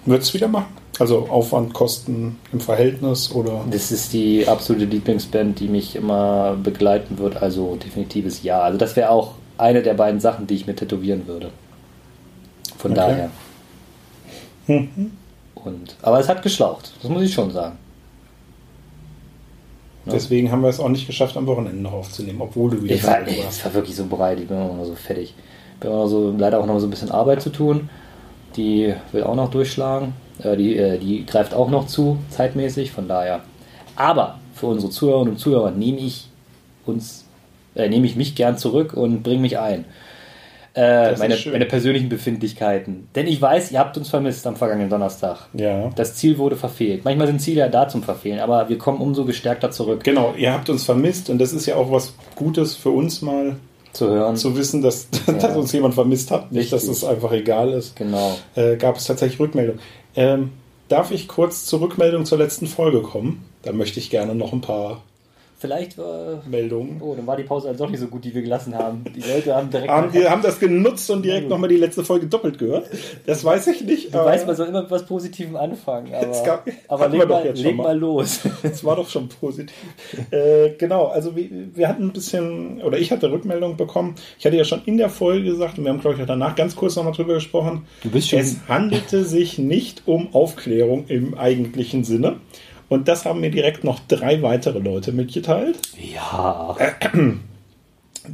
Würdest 0.06 0.30
du 0.30 0.36
wieder 0.36 0.48
machen? 0.48 0.74
Also 0.98 1.28
Aufwand, 1.30 1.74
Kosten 1.74 2.38
im 2.52 2.60
Verhältnis 2.60 3.32
oder? 3.32 3.64
Das 3.70 3.92
ist 3.92 4.12
die 4.14 4.48
absolute 4.48 4.86
Lieblingsband, 4.86 5.60
die 5.60 5.68
mich 5.68 5.96
immer 5.96 6.56
begleiten 6.62 7.18
wird. 7.18 7.42
Also 7.42 7.76
definitives 7.76 8.44
Ja. 8.44 8.62
Also 8.62 8.78
das 8.78 8.96
wäre 8.96 9.10
auch 9.10 9.34
eine 9.58 9.82
der 9.82 9.94
beiden 9.94 10.20
Sachen, 10.20 10.48
die 10.48 10.56
ich 10.56 10.68
mir 10.68 10.76
tätowieren 10.76 11.28
würde. 11.28 11.52
Von 12.78 12.92
Okay. 12.92 13.00
daher. 13.00 13.30
Mhm. 14.70 15.12
Und, 15.56 15.96
aber 16.02 16.20
es 16.20 16.30
hat 16.30 16.42
geschlaucht. 16.42 16.94
Das 17.02 17.10
muss 17.12 17.24
ich 17.24 17.34
schon 17.34 17.52
sagen. 17.52 17.78
Ja. 20.06 20.14
Deswegen 20.14 20.52
haben 20.52 20.62
wir 20.62 20.70
es 20.70 20.80
auch 20.80 20.90
nicht 20.90 21.06
geschafft, 21.08 21.36
am 21.36 21.46
Wochenende 21.46 21.82
noch 21.82 21.94
aufzunehmen, 21.94 22.42
obwohl 22.42 22.72
du 22.72 22.84
wieder 22.84 22.96
Ich 22.96 23.04
war, 23.04 23.20
ey, 23.28 23.44
warst. 23.44 23.60
es 23.60 23.66
war 23.66 23.74
wirklich 23.74 23.96
so 23.96 24.06
breit. 24.06 24.40
Ich 24.40 24.48
bin 24.48 24.58
immer 24.58 24.74
noch 24.74 24.86
so 24.86 24.96
fertig. 24.96 25.34
Ich 25.74 25.80
bin 25.80 25.92
immer 25.92 26.02
noch 26.02 26.08
so, 26.08 26.34
leider 26.38 26.60
auch 26.60 26.66
noch 26.66 26.80
so 26.80 26.88
ein 26.88 26.90
bisschen 26.90 27.12
Arbeit 27.12 27.42
zu 27.42 27.50
tun. 27.50 27.90
Die 28.56 28.94
will 29.12 29.24
auch 29.24 29.36
noch 29.36 29.52
durchschlagen. 29.52 30.14
Äh, 30.42 30.56
die, 30.56 30.78
äh, 30.78 30.98
die 30.98 31.26
greift 31.26 31.54
auch 31.54 31.70
noch 31.70 31.88
zu, 31.88 32.18
zeitmäßig. 32.30 32.92
Von 32.92 33.08
daher. 33.08 33.42
Aber 33.96 34.40
für 34.54 34.68
unsere 34.68 34.92
Zuhörerinnen 34.92 35.34
und 35.34 35.40
Zuhörer 35.40 35.72
nehme 35.72 36.00
ich 36.00 36.30
uns, 36.86 37.26
äh, 37.76 37.90
nehme 37.90 38.06
ich 38.06 38.16
mich 38.16 38.36
gern 38.36 38.58
zurück 38.58 38.94
und 38.94 39.24
bringe 39.24 39.42
mich 39.42 39.60
ein. 39.60 39.86
Äh, 40.76 41.18
meine, 41.18 41.38
meine 41.52 41.66
Persönlichen 41.66 42.10
Denn 43.16 43.28
ich 43.28 43.42
weiß, 43.42 43.72
ihr 43.72 43.80
habt 43.80 43.98
uns 43.98 44.10
vermisst 44.10 44.46
am 44.46 44.56
vergangenen 44.56 44.90
Donnerstag. 44.90 45.48
Ja. 45.54 45.90
Das 45.96 46.16
Ziel 46.16 46.38
wurde 46.38 46.56
verfehlt. 46.56 47.04
Manchmal 47.06 47.28
sind 47.28 47.42
Ziele 47.42 47.62
ja 47.62 47.68
da 47.70 47.88
zum 47.88 48.04
Verfehlen, 48.04 48.40
aber 48.40 48.70
wir 48.70 48.78
kommen 48.78 49.02
umso 49.02 49.26
gestärkter 49.26 49.72
zurück 49.72 50.04
Genau, 50.04 50.34
ihr 50.38 50.54
habt 50.54 50.70
uns 50.70 50.84
vermisst 50.84 51.30
und 51.30 51.40
das 51.40 51.54
ist 51.54 51.66
ja 51.66 51.76
auch 51.76 51.92
was 51.92 52.14
Gutes 52.36 52.76
für 52.76 52.90
uns 52.90 53.22
mal 53.22 53.58
zu 53.94 54.10
hören. 54.10 54.36
zu 54.36 54.56
wissen, 54.56 54.82
dass, 54.82 55.10
dass 55.26 55.56
uns 55.56 55.72
jemand 55.72 55.96
vermisst 55.96 56.32
hat, 56.32 56.52
nicht, 56.52 56.72
dass 56.72 56.84
Richtig. 56.84 57.04
es 57.04 57.04
einfach 57.04 57.32
egal 57.32 57.72
ist. 57.72 57.96
Genau. 57.96 58.38
Äh, 58.56 58.78
gab 58.78 58.98
es 58.98 59.06
tatsächlich 59.06 59.40
Rückmeldung. 59.40 59.80
Ähm, 60.16 60.52
darf 60.88 61.12
ich 61.12 61.28
kurz 61.28 61.66
zur 61.66 61.82
Rückmeldung 61.82 62.26
zur 62.26 62.38
letzten 62.38 62.68
Folge 62.68 63.02
kommen? 63.02 63.46
Da 63.64 63.74
möchte 63.74 64.00
ich 64.00 64.10
gerne 64.10 64.36
noch 64.36 64.54
ein 64.54 64.62
paar 64.62 65.02
Vielleicht, 65.62 65.98
äh, 65.98 66.02
Meldungen. 66.50 67.02
oh, 67.02 67.14
dann 67.16 67.28
war 67.28 67.36
die 67.36 67.44
Pause 67.44 67.68
also 67.68 67.84
doch 67.84 67.92
nicht 67.92 68.00
so 68.00 68.08
gut, 68.08 68.24
die 68.24 68.34
wir 68.34 68.42
gelassen 68.42 68.74
haben. 68.76 69.04
Die 69.14 69.20
Leute 69.20 69.54
haben 69.54 69.70
direkt. 69.70 69.90
Haben, 69.90 70.14
wir 70.14 70.30
haben 70.32 70.42
das 70.42 70.58
genutzt 70.58 71.12
und 71.12 71.22
direkt 71.24 71.50
nochmal 71.50 71.68
die 71.68 71.76
letzte 71.76 72.06
Folge 72.06 72.28
doppelt 72.28 72.58
gehört. 72.58 72.88
Das 73.26 73.44
weiß 73.44 73.68
ich 73.68 73.82
nicht. 73.84 74.14
du 74.14 74.18
weißt, 74.20 74.48
man 74.48 74.56
soll 74.56 74.68
immer 74.68 74.84
mit 74.84 74.92
was 74.92 75.06
Positivem 75.06 75.58
anfangen, 75.58 76.14
aber, 76.16 76.30
Es 76.32 76.44
gab- 76.46 76.66
aber 76.88 77.10
leg, 77.10 77.22
doch 77.22 77.30
mal, 77.30 77.52
leg 77.54 77.76
mal. 77.76 77.84
mal 77.84 77.98
los. 78.00 78.40
Das 78.64 78.84
war 78.86 78.96
doch 78.96 79.10
schon 79.10 79.28
positiv. 79.28 79.76
äh, 80.32 80.70
genau, 80.78 81.08
also 81.08 81.36
wir, 81.36 81.50
wir 81.74 81.88
hatten 81.90 82.04
ein 82.04 82.14
bisschen, 82.14 82.82
oder 82.82 82.98
ich 82.98 83.12
hatte 83.12 83.30
Rückmeldung 83.30 83.76
bekommen. 83.76 84.16
Ich 84.40 84.46
hatte 84.46 84.56
ja 84.56 84.64
schon 84.64 84.82
in 84.86 84.98
der 84.98 85.10
Folge 85.10 85.44
gesagt, 85.44 85.78
und 85.78 85.84
wir 85.84 85.92
haben, 85.92 86.00
glaube 86.00 86.16
ich, 86.16 86.22
auch 86.24 86.28
danach 86.28 86.56
ganz 86.56 86.76
kurz 86.76 86.96
nochmal 86.96 87.14
drüber 87.14 87.34
gesprochen. 87.34 87.86
Du 88.02 88.10
bist 88.10 88.30
schon- 88.30 88.40
Es 88.40 88.58
handelte 88.70 89.26
sich 89.26 89.58
nicht 89.58 90.04
um 90.06 90.34
Aufklärung 90.34 91.06
im 91.08 91.38
eigentlichen 91.38 92.04
Sinne. 92.06 92.38
Und 92.90 93.08
das 93.08 93.26
haben 93.26 93.40
mir 93.40 93.52
direkt 93.52 93.84
noch 93.84 94.00
drei 94.08 94.42
weitere 94.42 94.80
Leute 94.80 95.12
mitgeteilt. 95.12 95.78
ja. 96.14 96.76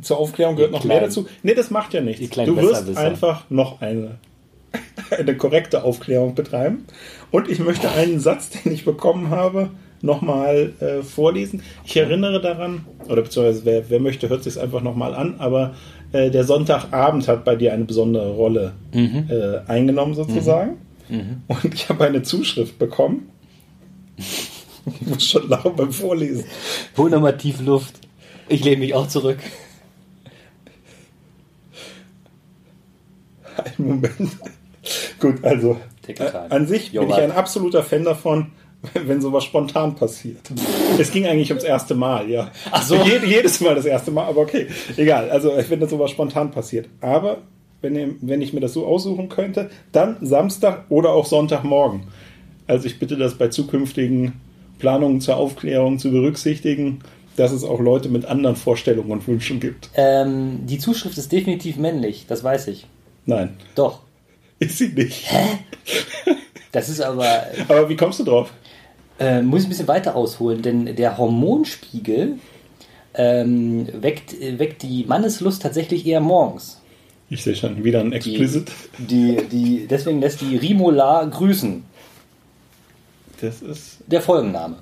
Zur 0.02 0.18
Aufklärung 0.18 0.56
gehört 0.56 0.72
Die 0.72 0.78
noch 0.78 0.84
mehr 0.84 0.98
kleinen- 0.98 1.10
dazu. 1.10 1.28
Nee, 1.44 1.54
das 1.54 1.70
macht 1.70 1.94
ja 1.94 2.02
nichts. 2.02 2.30
Du 2.36 2.58
wirst 2.58 2.98
einfach 2.98 3.46
noch 3.50 3.82
eine, 3.82 4.16
eine 5.18 5.38
korrekte 5.38 5.84
Aufklärung 5.84 6.36
betreiben. 6.36 6.86
Und 7.32 7.48
ich 7.50 7.60
möchte 7.60 7.90
einen 7.92 8.20
Satz, 8.20 8.50
den 8.50 8.74
ich 8.74 8.84
bekommen 8.84 9.30
habe, 9.30 9.70
nochmal 10.02 10.74
äh, 10.82 11.02
vorlesen. 11.04 11.62
Ich 11.86 11.96
erinnere 11.96 12.42
daran, 12.42 12.86
oder 13.08 13.22
beziehungsweise 13.22 13.64
wer, 13.64 13.90
wer 13.90 14.00
möchte, 14.00 14.28
hört 14.28 14.44
sich 14.44 14.54
es 14.54 14.60
einfach 14.60 14.82
nochmal 14.82 15.14
an, 15.16 15.36
aber 15.38 15.76
äh, 16.12 16.30
der 16.30 16.44
Sonntagabend 16.44 17.28
hat 17.28 17.46
bei 17.46 17.56
dir 17.56 17.72
eine 17.72 17.86
besondere 17.86 18.32
Rolle 18.32 18.74
Mhm. 18.94 19.30
äh, 19.30 19.72
eingenommen 19.72 20.14
sozusagen. 20.16 20.78
Und 21.48 21.74
ich 21.74 21.88
habe 21.90 22.04
eine 22.06 22.24
Zuschrift 22.24 22.80
bekommen. 22.80 23.30
Ich 24.18 25.02
muss 25.02 25.28
schon 25.28 25.50
lachen 25.50 25.76
beim 25.76 25.92
Vorlesen. 25.92 26.46
Hol 26.98 27.10
nochmal 27.10 27.38
tief 27.38 27.60
Luft. 27.62 27.96
Ich 28.48 28.64
lehne 28.64 28.78
mich 28.78 28.94
auch 28.94 29.08
zurück. 29.08 29.40
Einen 33.58 33.88
Moment. 33.88 34.32
Gut, 35.20 35.44
also 35.44 35.80
äh, 36.08 36.16
an 36.50 36.68
sich 36.68 36.92
bin 36.92 37.10
ich 37.10 37.16
ein 37.16 37.32
absoluter 37.32 37.82
Fan 37.84 38.04
davon, 38.04 38.52
wenn 38.94 39.22
sowas 39.22 39.44
spontan 39.44 39.96
passiert. 39.96 40.52
Es 41.00 41.12
ging 41.12 41.26
eigentlich 41.26 41.50
ums 41.50 41.64
erste 41.64 41.96
Mal, 41.96 42.30
ja. 42.30 42.52
Ach 42.72 42.84
so. 42.84 42.96
Jed, 42.96 43.24
jedes 43.24 43.60
Mal 43.62 43.74
das 43.74 43.86
erste 43.86 44.12
Mal, 44.12 44.26
aber 44.26 44.42
okay. 44.42 44.68
Egal, 44.98 45.32
also 45.32 45.54
wenn 45.70 45.80
das 45.80 45.90
sowas 45.90 46.12
spontan 46.12 46.52
passiert. 46.52 46.88
Aber 47.02 47.40
wenn, 47.82 48.18
wenn 48.22 48.42
ich 48.42 48.54
mir 48.54 48.60
das 48.60 48.74
so 48.74 48.86
aussuchen 48.86 49.30
könnte, 49.30 49.70
dann 49.92 50.18
Samstag 50.22 50.86
oder 50.90 51.12
auch 51.12 51.26
Sonntagmorgen. 51.26 52.04
Also 52.68 52.88
ich 52.88 53.00
bitte 53.00 53.16
das 53.18 53.36
bei 53.36 53.48
zukünftigen 53.50 54.34
Planungen 54.80 55.22
zur 55.22 55.38
Aufklärung 55.38 56.00
zu 56.00 56.12
berücksichtigen, 56.12 57.00
dass 57.38 57.52
es 57.52 57.64
auch 57.64 57.80
Leute 57.80 58.10
mit 58.10 58.26
anderen 58.26 58.56
Vorstellungen 58.56 59.12
und 59.12 59.28
Wünschen 59.28 59.60
gibt. 59.60 59.90
Ähm, 59.96 60.62
die 60.66 60.78
Zuschrift 60.80 61.18
ist 61.18 61.32
definitiv 61.32 61.78
männlich, 61.78 62.26
das 62.28 62.44
weiß 62.44 62.68
ich. 62.68 62.88
Nein, 63.26 63.56
Doch. 63.76 64.00
ist 64.60 64.78
sie 64.78 64.90
nicht. 64.90 65.26
Das 66.72 66.90
ist 66.90 67.02
aber, 67.02 67.44
Aber 67.68 67.90
wie 67.90 67.96
kommst 67.96 68.20
du 68.20 68.24
drauf? 68.24 68.52
äh, 69.20 69.42
muss 69.42 69.62
ich 69.62 69.68
ein 69.68 69.70
bisschen 69.70 69.88
weiter 69.88 70.16
ausholen, 70.16 70.62
denn 70.62 70.96
der 70.96 71.18
Hormonspiegel 71.18 72.34
ähm, 73.14 73.88
weckt, 74.02 74.36
weckt 74.60 74.84
die 74.84 75.06
Manneslust 75.08 75.62
tatsächlich 75.62 76.06
eher 76.06 76.20
morgens. 76.20 76.82
Ich 77.30 77.42
sehe 77.44 77.56
schon 77.56 77.84
wieder 77.84 78.02
ein 78.02 78.12
Die, 78.12 78.18
Explicit. 78.18 78.72
die, 78.98 79.38
die, 79.52 79.88
deswegen 79.90 80.20
lässt 80.20 80.42
die 80.42 80.58
Rimolar 80.58 81.26
grüßen. 81.30 81.84
Das 83.42 83.62
ist 83.62 83.98
Der 84.08 84.22
Folgenname. 84.22 84.78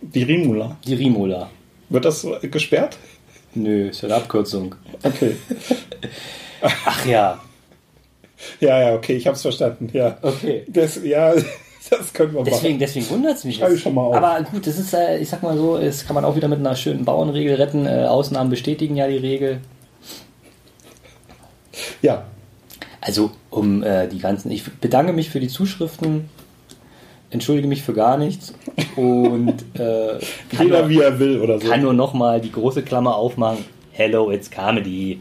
die 0.00 0.22
Rimula. 0.22 0.76
Die 0.86 0.94
Rimula. 0.94 1.50
Wird 1.88 2.04
das 2.04 2.26
gesperrt? 2.42 2.96
Nö, 3.54 3.88
ist 3.88 4.00
ja 4.02 4.08
eine 4.08 4.16
Abkürzung. 4.16 4.74
Okay. 5.02 5.36
Ach 6.62 7.04
ja. 7.06 7.40
Ja, 8.60 8.80
ja, 8.80 8.94
okay, 8.94 9.14
ich 9.16 9.26
hab's 9.26 9.42
verstanden. 9.42 9.90
Ja. 9.92 10.16
Okay. 10.22 10.64
Das, 10.68 11.02
ja, 11.04 11.34
das 11.90 12.12
können 12.12 12.32
wir 12.34 12.44
Deswegen, 12.44 12.74
machen. 12.74 12.78
deswegen 12.78 13.10
wundert 13.10 13.36
es 13.36 13.44
mich 13.44 13.58
jetzt. 13.58 13.80
schon 13.80 13.94
mal 13.94 14.02
auf. 14.04 14.14
Aber 14.14 14.42
gut, 14.44 14.66
das 14.66 14.78
ist, 14.78 14.94
äh, 14.94 15.18
ich 15.18 15.28
sag 15.28 15.42
mal 15.42 15.56
so, 15.58 15.78
das 15.78 16.06
kann 16.06 16.14
man 16.14 16.24
auch 16.24 16.36
wieder 16.36 16.48
mit 16.48 16.60
einer 16.60 16.76
schönen 16.76 17.04
Bauernregel 17.04 17.56
retten. 17.56 17.86
Äh, 17.86 18.06
Ausnahmen 18.06 18.48
bestätigen 18.50 18.96
ja 18.96 19.08
die 19.08 19.16
Regel. 19.18 19.60
Ja, 22.02 22.24
Also 23.00 23.30
um 23.50 23.82
äh, 23.82 24.06
die 24.08 24.18
ganzen, 24.18 24.50
ich 24.50 24.64
bedanke 24.64 25.12
mich 25.12 25.28
für 25.30 25.40
die 25.40 25.48
Zuschriften, 25.48 26.28
entschuldige 27.30 27.68
mich 27.68 27.82
für 27.82 27.94
gar 27.94 28.16
nichts 28.16 28.54
und 28.96 29.48
äh, 29.74 30.18
kann, 30.54 30.66
jeder 30.66 30.80
nur, 30.80 30.88
wie 30.88 31.00
er 31.00 31.18
will 31.18 31.40
oder 31.40 31.60
so. 31.60 31.68
kann 31.68 31.82
nur 31.82 31.94
nochmal 31.94 32.40
die 32.40 32.52
große 32.52 32.82
Klammer 32.82 33.16
aufmachen. 33.16 33.64
Hello, 33.92 34.30
it's 34.30 34.50
Comedy. 34.50 35.20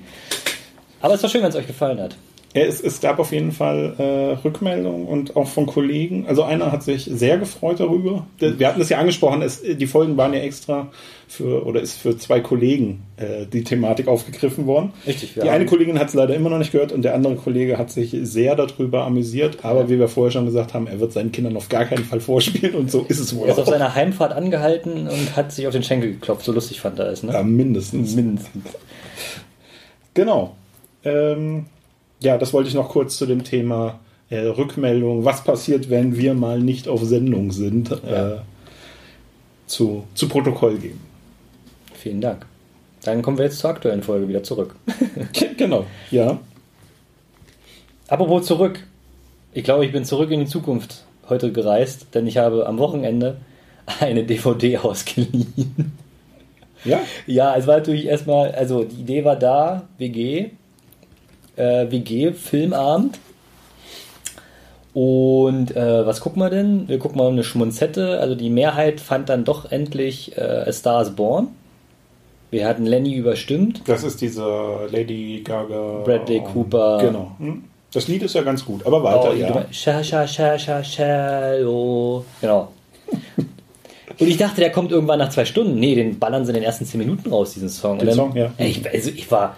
Aber 1.01 1.13
es 1.13 1.23
war 1.23 1.29
schön, 1.29 1.41
wenn 1.41 1.49
es 1.49 1.55
euch 1.55 1.67
gefallen 1.67 1.99
hat. 1.99 2.15
Ja, 2.53 2.63
es, 2.63 2.81
es 2.81 2.99
gab 2.99 3.19
auf 3.19 3.31
jeden 3.31 3.51
Fall 3.51 3.93
äh, 3.99 4.43
Rückmeldungen 4.43 5.05
und 5.07 5.35
auch 5.35 5.47
von 5.47 5.67
Kollegen. 5.67 6.25
Also 6.27 6.43
einer 6.43 6.71
hat 6.71 6.81
sich 6.81 7.03
sehr 7.05 7.37
gefreut 7.37 7.79
darüber. 7.79 8.25
Wir 8.39 8.67
hatten 8.67 8.81
es 8.81 8.89
ja 8.89 8.97
angesprochen, 8.97 9.43
es, 9.43 9.61
die 9.61 9.87
Folgen 9.87 10.17
waren 10.17 10.33
ja 10.33 10.39
extra 10.39 10.87
für 11.27 11.63
oder 11.63 11.79
ist 11.79 11.99
für 11.99 12.17
zwei 12.17 12.39
Kollegen 12.39 13.03
äh, 13.17 13.45
die 13.45 13.63
Thematik 13.63 14.07
aufgegriffen 14.07 14.65
worden. 14.65 14.93
Richtig, 15.05 15.35
wir 15.35 15.43
Die 15.43 15.49
eine 15.49 15.67
Kollegin 15.67 15.99
hat 15.99 16.07
es 16.07 16.15
leider 16.15 16.33
immer 16.33 16.49
noch 16.49 16.57
nicht 16.57 16.71
gehört 16.71 16.91
und 16.91 17.03
der 17.03 17.13
andere 17.13 17.35
Kollege 17.35 17.77
hat 17.77 17.91
sich 17.91 18.17
sehr 18.23 18.55
darüber 18.55 19.03
amüsiert. 19.03 19.63
Aber 19.63 19.87
wie 19.87 19.99
wir 19.99 20.07
vorher 20.07 20.31
schon 20.31 20.47
gesagt 20.47 20.73
haben, 20.73 20.87
er 20.87 20.99
wird 20.99 21.13
seinen 21.13 21.31
Kindern 21.31 21.55
auf 21.55 21.69
gar 21.69 21.85
keinen 21.85 22.03
Fall 22.03 22.19
vorspielen 22.19 22.73
und 22.73 22.89
so 22.89 23.05
ist 23.07 23.19
es 23.19 23.35
wohl 23.35 23.47
Er 23.47 23.53
ist 23.53 23.59
auf 23.59 23.67
seiner 23.67 23.93
Heimfahrt 23.93 24.33
angehalten 24.33 25.07
und 25.07 25.35
hat 25.35 25.51
sich 25.51 25.67
auf 25.67 25.73
den 25.73 25.83
Schenkel 25.83 26.13
geklopft. 26.13 26.45
So 26.45 26.51
lustig 26.51 26.81
fand 26.81 26.97
er 26.97 27.11
es, 27.11 27.21
ne? 27.21 27.31
Ja, 27.31 27.43
mindestens. 27.43 28.15
Mindestens. 28.15 28.63
Genau. 30.15 30.55
Ähm, 31.05 31.67
ja, 32.21 32.37
das 32.37 32.53
wollte 32.53 32.69
ich 32.69 32.75
noch 32.75 32.89
kurz 32.89 33.17
zu 33.17 33.25
dem 33.25 33.43
Thema 33.43 33.99
äh, 34.29 34.39
Rückmeldung. 34.39 35.25
Was 35.25 35.43
passiert, 35.43 35.89
wenn 35.89 36.17
wir 36.17 36.33
mal 36.33 36.59
nicht 36.59 36.87
auf 36.87 37.03
Sendung 37.03 37.51
sind? 37.51 37.89
Ja. 37.89 38.35
Äh, 38.35 38.37
zu, 39.67 40.03
zu 40.15 40.27
Protokoll 40.27 40.77
geben. 40.77 40.99
Vielen 41.93 42.21
Dank. 42.21 42.45
Dann 43.03 43.21
kommen 43.21 43.37
wir 43.37 43.45
jetzt 43.45 43.59
zur 43.59 43.69
aktuellen 43.69 44.03
Folge 44.03 44.27
wieder 44.27 44.43
zurück. 44.43 44.75
genau. 45.57 45.85
Ja. 46.11 46.39
Apropos 48.07 48.45
zurück. 48.45 48.83
Ich 49.53 49.63
glaube, 49.63 49.85
ich 49.85 49.91
bin 49.91 50.05
zurück 50.05 50.31
in 50.31 50.41
die 50.41 50.45
Zukunft 50.47 51.05
heute 51.29 51.51
gereist, 51.51 52.07
denn 52.13 52.27
ich 52.27 52.37
habe 52.37 52.65
am 52.67 52.77
Wochenende 52.77 53.37
eine 53.99 54.23
DVD 54.23 54.77
ausgeliehen. 54.83 55.93
Ja. 56.83 57.01
Ja, 57.27 57.55
es 57.55 57.67
war 57.67 57.77
natürlich 57.77 58.05
erstmal, 58.05 58.51
also 58.51 58.83
die 58.83 59.01
Idee 59.01 59.25
war 59.25 59.35
da, 59.35 59.87
WG, 59.97 60.51
äh, 61.59 61.91
WG, 61.91 62.31
Filmabend. 62.33 63.19
Und 64.93 65.75
äh, 65.75 66.05
was 66.05 66.21
gucken 66.21 66.41
wir 66.41 66.49
denn? 66.49 66.87
Wir 66.87 66.97
gucken 66.97 67.17
mal 67.17 67.29
eine 67.29 67.43
Schmunzette. 67.43 68.19
Also 68.19 68.35
die 68.35 68.49
Mehrheit 68.49 68.99
fand 68.99 69.29
dann 69.29 69.45
doch 69.45 69.71
endlich 69.71 70.37
äh, 70.37 70.41
A 70.41 70.71
Star 70.71 71.01
is 71.01 71.11
Born. 71.11 71.49
Wir 72.51 72.67
hatten 72.67 72.85
Lenny 72.85 73.13
überstimmt. 73.13 73.83
Das 73.85 74.03
ist 74.03 74.21
dieser 74.21 74.87
Lady 74.91 75.41
Gaga. 75.43 76.01
Bradley 76.03 76.41
Cooper. 76.41 76.97
Genau. 77.01 77.31
Hm. 77.37 77.63
Das 77.91 78.07
Lied 78.07 78.23
ist 78.23 78.35
ja 78.35 78.41
ganz 78.41 78.65
gut, 78.65 78.85
aber 78.85 79.03
weiter, 79.03 79.31
Oh, 79.31 79.33
ja. 79.33 79.65
Sha, 79.71 80.03
sha, 80.03 80.27
sha, 80.27 80.57
sha, 80.59 80.83
shallow. 80.83 82.23
Genau. 82.41 82.69
Und 84.19 84.27
ich 84.27 84.37
dachte, 84.37 84.61
der 84.61 84.71
kommt 84.71 84.91
irgendwann 84.91 85.19
nach 85.19 85.29
zwei 85.29 85.45
Stunden. 85.45 85.79
Nee, 85.79 85.95
den 85.95 86.19
ballern 86.19 86.45
sie 86.45 86.51
in 86.51 86.55
den 86.55 86.63
ersten 86.63 86.85
zehn 86.85 86.99
Minuten 86.99 87.29
raus, 87.29 87.53
diesen 87.53 87.69
Song. 87.69 87.97
Den 87.99 88.09
Und 88.09 88.15
Song, 88.15 88.35
ja. 88.35 88.51
Ich, 88.57 88.87
also 88.91 89.09
ich 89.09 89.31
war, 89.31 89.55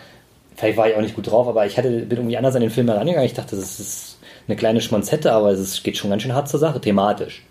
vielleicht 0.62 0.78
war 0.78 0.88
ich 0.88 0.96
auch 0.96 1.02
nicht 1.02 1.16
gut 1.16 1.30
drauf, 1.30 1.48
aber 1.48 1.66
ich 1.66 1.76
hatte, 1.78 1.90
bin 1.90 2.20
irgendwie 2.20 2.38
anders 2.38 2.56
an 2.56 2.62
den 2.62 2.70
Film 2.70 2.88
herangegangen. 2.88 3.26
Ich 3.26 3.34
dachte, 3.34 3.56
das 3.56 3.80
ist 3.80 4.20
eine 4.48 4.56
kleine 4.56 4.80
Schmonzette, 4.80 5.32
aber 5.32 5.50
es 5.50 5.82
geht 5.82 5.98
schon 5.98 6.12
ganz 6.12 6.22
schön 6.22 6.36
hart 6.36 6.50
zur 6.50 6.60
Sache, 6.60 6.80
thematisch. 6.80 7.42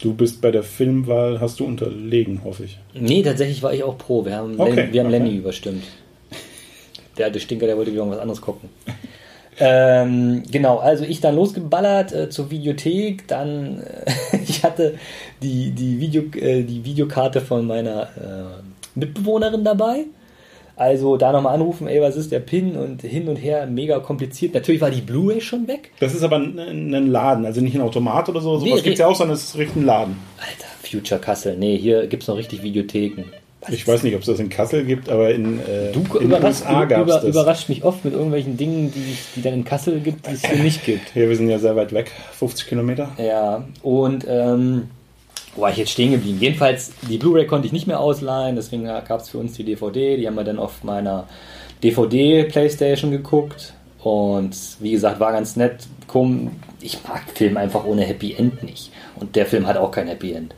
Du 0.00 0.14
bist 0.14 0.40
bei 0.40 0.50
der 0.50 0.62
Filmwahl, 0.62 1.38
hast 1.40 1.60
du 1.60 1.66
unterlegen, 1.66 2.42
hoffe 2.42 2.64
ich. 2.64 2.78
Nee, 2.94 3.22
tatsächlich 3.22 3.62
war 3.62 3.74
ich 3.74 3.82
auch 3.82 3.98
pro. 3.98 4.24
Wir 4.24 4.34
haben, 4.34 4.58
Okay, 4.58 4.74
Len, 4.74 4.92
wir 4.94 5.00
haben 5.00 5.08
okay. 5.08 5.18
Lenny 5.18 5.36
überstimmt. 5.36 5.84
Der 7.18 7.26
alte 7.26 7.40
Stinker, 7.40 7.66
der 7.66 7.76
wollte 7.76 7.92
wieder 7.92 8.00
irgendwas 8.00 8.20
anderes 8.20 8.40
gucken. 8.40 8.70
ähm, 9.58 10.42
genau, 10.50 10.78
also 10.78 11.04
ich 11.04 11.20
dann 11.20 11.36
losgeballert 11.36 12.12
äh, 12.12 12.30
zur 12.30 12.50
Videothek, 12.50 13.28
dann 13.28 13.82
äh, 13.82 14.38
ich 14.42 14.64
hatte 14.64 14.94
die, 15.42 15.70
die, 15.72 16.00
Video, 16.00 16.22
äh, 16.34 16.62
die 16.62 16.82
Videokarte 16.82 17.42
von 17.42 17.66
meiner 17.66 18.02
äh, 18.02 18.98
Mitbewohnerin 18.98 19.64
dabei. 19.64 20.06
Also 20.76 21.16
da 21.16 21.32
nochmal 21.32 21.54
anrufen, 21.54 21.88
ey, 21.88 22.00
was 22.02 22.16
ist 22.16 22.30
der 22.32 22.40
PIN 22.40 22.76
und 22.76 23.00
hin 23.02 23.28
und 23.28 23.36
her, 23.36 23.66
mega 23.66 23.98
kompliziert. 23.98 24.52
Natürlich 24.54 24.80
war 24.82 24.90
die 24.90 25.00
Blu-ray 25.00 25.40
schon 25.40 25.66
weg. 25.66 25.90
Das 26.00 26.14
ist 26.14 26.22
aber 26.22 26.36
ein, 26.36 26.58
ein 26.58 27.06
Laden, 27.06 27.46
also 27.46 27.62
nicht 27.62 27.74
ein 27.74 27.80
Automat 27.80 28.28
oder 28.28 28.40
so. 28.42 28.58
Nee, 28.58 28.68
Sowas 28.70 28.82
gibt 28.82 28.94
es 28.94 28.98
nee. 28.98 29.04
ja 29.04 29.10
auch, 29.10 29.16
sondern 29.16 29.36
es 29.36 29.44
ist 29.44 29.56
richtig 29.56 29.76
ein 29.76 29.86
Laden. 29.86 30.16
Alter, 30.38 30.68
Future 30.82 31.18
Kassel. 31.18 31.56
Nee, 31.56 31.78
hier 31.78 32.06
gibt's 32.06 32.28
noch 32.28 32.36
richtig 32.36 32.62
Videotheken. 32.62 33.24
Was 33.62 33.70
Ich 33.74 33.88
weiß 33.88 34.02
nicht, 34.02 34.14
ob 34.14 34.20
es 34.20 34.26
das 34.26 34.38
in 34.38 34.50
Kassel 34.50 34.84
gibt, 34.84 35.08
aber 35.08 35.30
in, 35.34 35.58
äh, 35.60 35.90
Du 35.92 36.00
in 36.18 36.26
überrascht, 36.26 36.60
USA 36.62 36.84
gab 36.84 36.98
es 37.00 37.04
über, 37.04 37.14
das. 37.14 37.24
überrascht 37.24 37.68
mich 37.70 37.82
oft 37.82 38.04
mit 38.04 38.12
irgendwelchen 38.12 38.56
Dingen, 38.58 38.92
die 38.94 39.16
die 39.34 39.42
dann 39.42 39.54
in 39.54 39.64
Kassel 39.64 40.00
gibt, 40.00 40.26
die 40.28 40.32
es 40.34 40.44
hier 40.46 40.62
nicht 40.62 40.84
gibt. 40.84 41.16
Ja, 41.16 41.28
wir 41.28 41.36
sind 41.36 41.48
ja 41.48 41.58
sehr 41.58 41.74
weit 41.74 41.92
weg, 41.92 42.12
50 42.38 42.66
Kilometer. 42.68 43.08
Ja, 43.18 43.64
und 43.82 44.26
ähm, 44.28 44.90
wo 45.56 45.62
war 45.62 45.70
ich 45.70 45.78
jetzt 45.78 45.90
stehen 45.90 46.12
geblieben? 46.12 46.38
Jedenfalls, 46.40 46.92
die 47.08 47.18
Blu-ray 47.18 47.46
konnte 47.46 47.66
ich 47.66 47.72
nicht 47.72 47.86
mehr 47.86 47.98
ausleihen, 48.00 48.56
deswegen 48.56 48.84
gab 48.84 49.20
es 49.20 49.30
für 49.30 49.38
uns 49.38 49.54
die 49.54 49.64
DVD. 49.64 50.16
Die 50.16 50.26
haben 50.26 50.36
wir 50.36 50.44
dann 50.44 50.58
auf 50.58 50.84
meiner 50.84 51.26
DVD-Playstation 51.82 53.10
geguckt. 53.10 53.72
Und 54.02 54.56
wie 54.80 54.92
gesagt, 54.92 55.18
war 55.18 55.32
ganz 55.32 55.56
nett. 55.56 55.86
Komm, 56.06 56.52
ich 56.80 56.98
mag 57.08 57.22
Film 57.34 57.56
einfach 57.56 57.84
ohne 57.84 58.02
Happy 58.02 58.34
End 58.34 58.62
nicht. 58.62 58.92
Und 59.18 59.34
der 59.34 59.46
Film 59.46 59.66
hat 59.66 59.76
auch 59.76 59.90
kein 59.90 60.06
Happy 60.06 60.32
End. 60.32 60.54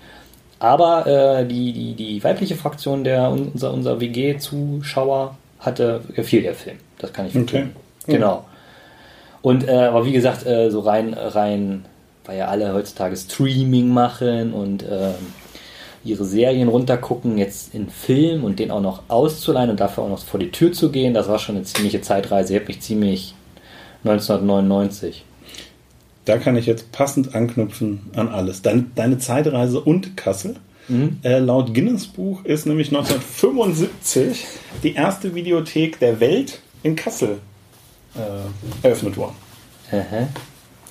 Aber 0.59 1.07
äh, 1.07 1.47
die, 1.47 1.73
die, 1.73 1.95
die 1.95 2.25
weibliche 2.25 2.57
Fraktion 2.57 3.05
der 3.05 3.31
unser, 3.31 3.73
unser 3.73 4.01
WG-Zuschauer 4.01 5.37
hatte, 5.61 6.03
gefiel 6.15 6.43
der 6.43 6.55
Film. 6.55 6.77
Das 6.99 7.13
kann 7.13 7.27
ich 7.27 7.33
Okay. 7.37 7.45
verstehen. 7.47 7.77
Genau. 8.07 8.45
Und 9.41 9.69
äh, 9.69 9.73
aber 9.73 10.05
wie 10.05 10.13
gesagt, 10.13 10.45
äh, 10.47 10.71
so 10.71 10.81
rein, 10.81 11.15
rein, 11.15 11.85
weil 12.29 12.37
ja 12.37 12.49
alle 12.49 12.75
heutzutage 12.75 13.17
Streaming 13.17 13.89
machen 13.89 14.53
und 14.53 14.83
ähm, 14.83 15.15
ihre 16.05 16.27
Serien 16.27 16.69
runtergucken, 16.69 17.39
jetzt 17.39 17.75
in 17.75 17.89
Film 17.89 18.45
und 18.45 18.59
den 18.59 18.71
auch 18.71 18.83
noch 18.83 19.03
auszuleihen 19.09 19.71
und 19.71 19.81
dafür 19.81 20.05
auch 20.05 20.11
noch 20.11 20.23
vor 20.23 20.39
die 20.39 20.51
Tür 20.51 20.73
zu 20.73 20.91
gehen, 20.91 21.15
das 21.15 21.27
war 21.27 21.39
schon 21.39 21.57
eine 21.57 21.65
ziemliche 21.65 22.03
Zeitreise. 22.03 22.53
Ich 22.53 22.61
habe 22.61 22.69
mich 22.69 22.83
ziemlich 22.83 23.35
1999. 24.05 25.25
Da 26.27 26.37
kann 26.37 26.55
ich 26.57 26.67
jetzt 26.67 26.93
passend 26.93 27.35
anknüpfen 27.35 28.11
an 28.15 28.29
alles. 28.29 28.61
Deine, 28.61 28.85
deine 28.95 29.17
Zeitreise 29.17 29.81
und 29.81 30.19
Kassel. 30.19 30.57
Mhm. 30.89 31.21
Äh, 31.23 31.39
laut 31.39 31.73
Guinness 31.73 32.07
Buch 32.07 32.45
ist 32.45 32.67
nämlich 32.67 32.89
1975 32.89 34.45
die 34.83 34.93
erste 34.93 35.35
Videothek 35.35 35.99
der 35.99 36.21
Welt 36.21 36.61
in 36.83 36.95
Kassel 36.95 37.39
äh, 38.15 38.87
eröffnet 38.87 39.17
worden. 39.17 39.37
Aha. 39.91 40.29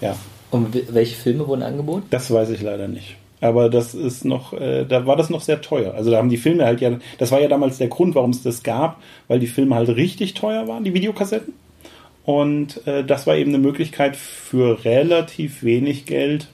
Ja, 0.01 0.15
Und 0.51 0.93
welche 0.93 1.15
Filme 1.15 1.47
wurden 1.47 1.63
angeboten? 1.63 2.07
das 2.09 2.31
weiß 2.31 2.49
ich 2.51 2.61
leider 2.61 2.87
nicht. 2.87 3.17
Aber 3.39 3.69
das 3.69 3.93
ist 3.93 4.25
noch, 4.25 4.53
äh, 4.53 4.85
da 4.85 5.05
war 5.05 5.15
das 5.15 5.29
noch 5.29 5.41
sehr 5.41 5.61
teuer. 5.61 5.93
Also 5.93 6.09
da 6.09 6.17
haben 6.17 6.29
die 6.29 6.37
Filme 6.37 6.65
halt 6.65 6.81
ja, 6.81 6.91
das 7.19 7.31
war 7.31 7.39
ja 7.39 7.47
damals 7.47 7.77
der 7.77 7.87
Grund, 7.87 8.15
warum 8.15 8.31
es 8.31 8.41
das 8.41 8.63
gab, 8.63 8.99
weil 9.27 9.39
die 9.39 9.47
Filme 9.47 9.75
halt 9.75 9.89
richtig 9.89 10.33
teuer 10.33 10.67
waren, 10.67 10.83
die 10.83 10.93
Videokassetten. 10.93 11.53
Und 12.25 12.85
äh, 12.87 13.03
das 13.03 13.27
war 13.27 13.37
eben 13.37 13.51
eine 13.51 13.59
Möglichkeit 13.59 14.15
für 14.15 14.83
relativ 14.83 15.63
wenig 15.63 16.05
Geld, 16.05 16.47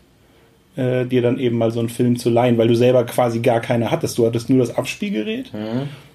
äh, 0.76 1.06
dir 1.06 1.22
dann 1.22 1.40
eben 1.40 1.58
mal 1.58 1.72
so 1.72 1.80
einen 1.80 1.90
Film 1.90 2.18
zu 2.18 2.30
leihen, 2.30 2.58
weil 2.58 2.68
du 2.68 2.76
selber 2.76 3.06
quasi 3.06 3.40
gar 3.40 3.62
keine 3.62 3.90
hattest. 3.90 4.18
Du 4.18 4.26
hattest 4.26 4.50
nur 4.50 4.60
das 4.60 4.76
Abspielgerät 4.76 5.52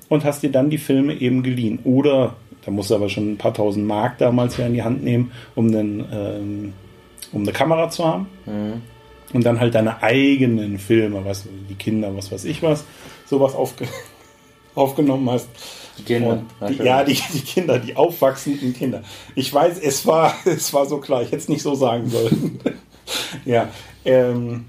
und 0.09 0.25
hast 0.25 0.43
dir 0.43 0.51
dann 0.51 0.71
die 0.71 0.79
Filme 0.79 1.15
eben 1.15 1.43
geliehen. 1.43 1.79
Oder, 1.85 2.37
da 2.65 2.71
musst 2.71 2.91
du 2.91 2.95
aber 2.95 3.09
schon 3.09 3.33
ein 3.33 3.37
paar 3.39 3.55
tausend 3.55 3.87
Mark 3.87 4.19
damals 4.19 4.57
ja 4.59 4.67
in 4.67 4.75
die 4.75 4.83
Hand 4.83 5.03
nehmen, 5.03 5.33
um, 5.55 5.69
einen, 5.69 6.05
ähm, 6.13 6.73
um 7.33 7.43
eine 7.43 7.53
Kamera 7.53 7.91
zu 7.91 8.05
haben. 8.05 8.27
Und 9.33 9.45
dann 9.45 9.61
halt 9.61 9.75
deine 9.75 10.03
eigenen 10.03 10.79
Filme, 10.79 11.25
was 11.25 11.45
die 11.69 11.75
Kinder, 11.75 12.17
was 12.17 12.33
weiß 12.33 12.45
ich 12.45 12.63
was, 12.63 12.85
sowas 13.27 13.55
aufge 13.55 13.87
aufgenommen 14.75 15.29
hast. 15.31 15.49
Die 15.99 16.05
Kinder, 16.05 16.43
die, 16.69 16.75
ja, 16.77 17.03
die, 17.03 17.21
die 17.35 17.41
Kinder, 17.41 17.79
die 17.79 17.97
aufwachsenden 17.97 18.73
Kinder. 18.73 19.03
Ich 19.35 19.53
weiß, 19.53 19.81
es 19.81 20.07
war, 20.07 20.35
es 20.45 20.73
war 20.73 20.87
so 20.87 20.99
klar, 20.99 21.23
ich 21.23 21.29
hätte 21.29 21.39
es 21.39 21.49
nicht 21.49 21.63
so 21.63 21.75
sagen 21.75 22.09
sollen. 22.09 22.61
ja, 23.45 23.69
ähm, 24.05 24.67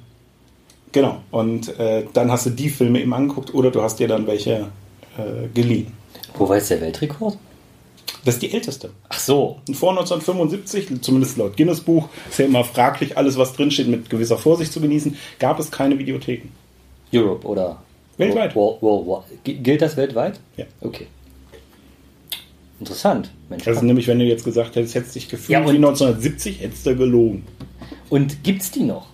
genau. 0.92 1.22
Und 1.32 1.78
äh, 1.80 2.06
dann 2.14 2.32
hast 2.32 2.48
du 2.48 2.50
die 2.50 2.70
Filme 2.70 3.00
eben 3.02 3.14
angeguckt 3.14 3.54
oder 3.54 3.72
du 3.72 3.82
hast 3.82 4.00
dir 4.00 4.08
dann 4.08 4.28
welche 4.28 4.72
äh, 5.18 5.48
geliehen. 5.54 5.94
Wo 6.36 6.50
war 6.50 6.58
jetzt 6.58 6.70
der 6.70 6.82
Weltrekord? 6.82 7.38
Das 8.26 8.36
ist 8.36 8.42
die 8.42 8.52
älteste. 8.54 8.92
Ach 9.08 9.20
so. 9.20 9.60
Und 9.68 9.76
vor 9.76 9.92
1975, 9.92 11.02
zumindest 11.02 11.38
laut 11.38 11.56
Guinness 11.56 11.82
Buch, 11.82 12.10
ist 12.30 12.40
ja 12.40 12.46
immer 12.46 12.64
fraglich, 12.64 13.18
alles 13.18 13.38
was 13.38 13.54
drinsteht 13.54 13.88
mit 13.88 14.10
gewisser 14.10 14.38
Vorsicht 14.38 14.74
zu 14.74 14.82
genießen, 14.82 15.16
gab 15.40 15.60
es 15.60 15.72
keine 15.72 15.98
Videotheken. 15.98 16.50
Europe 17.14 17.48
oder 17.48 17.82
Weltweit. 18.18 18.56
World, 18.56 18.82
World, 18.82 19.06
World, 19.06 19.26
Gilt 19.44 19.82
das 19.82 19.96
weltweit? 19.96 20.40
Ja. 20.58 20.66
Okay. 20.82 21.08
Interessant. 22.80 23.32
Mensch. 23.50 23.68
Also 23.68 23.84
nämlich, 23.84 24.08
wenn 24.08 24.20
du 24.20 24.26
jetzt 24.26 24.44
gesagt 24.44 24.76
hättest, 24.76 24.96
hättest 24.96 25.16
du 25.16 25.20
dich 25.20 25.30
gefühlt 25.30 25.50
Ja, 25.50 25.66
wie 25.66 25.76
1970, 25.76 26.62
hättest 26.62 26.86
du 26.86 26.96
gelogen. 26.96 27.46
Und 28.10 28.44
gibt's 28.44 28.72
die 28.72 28.84
noch? 28.84 29.08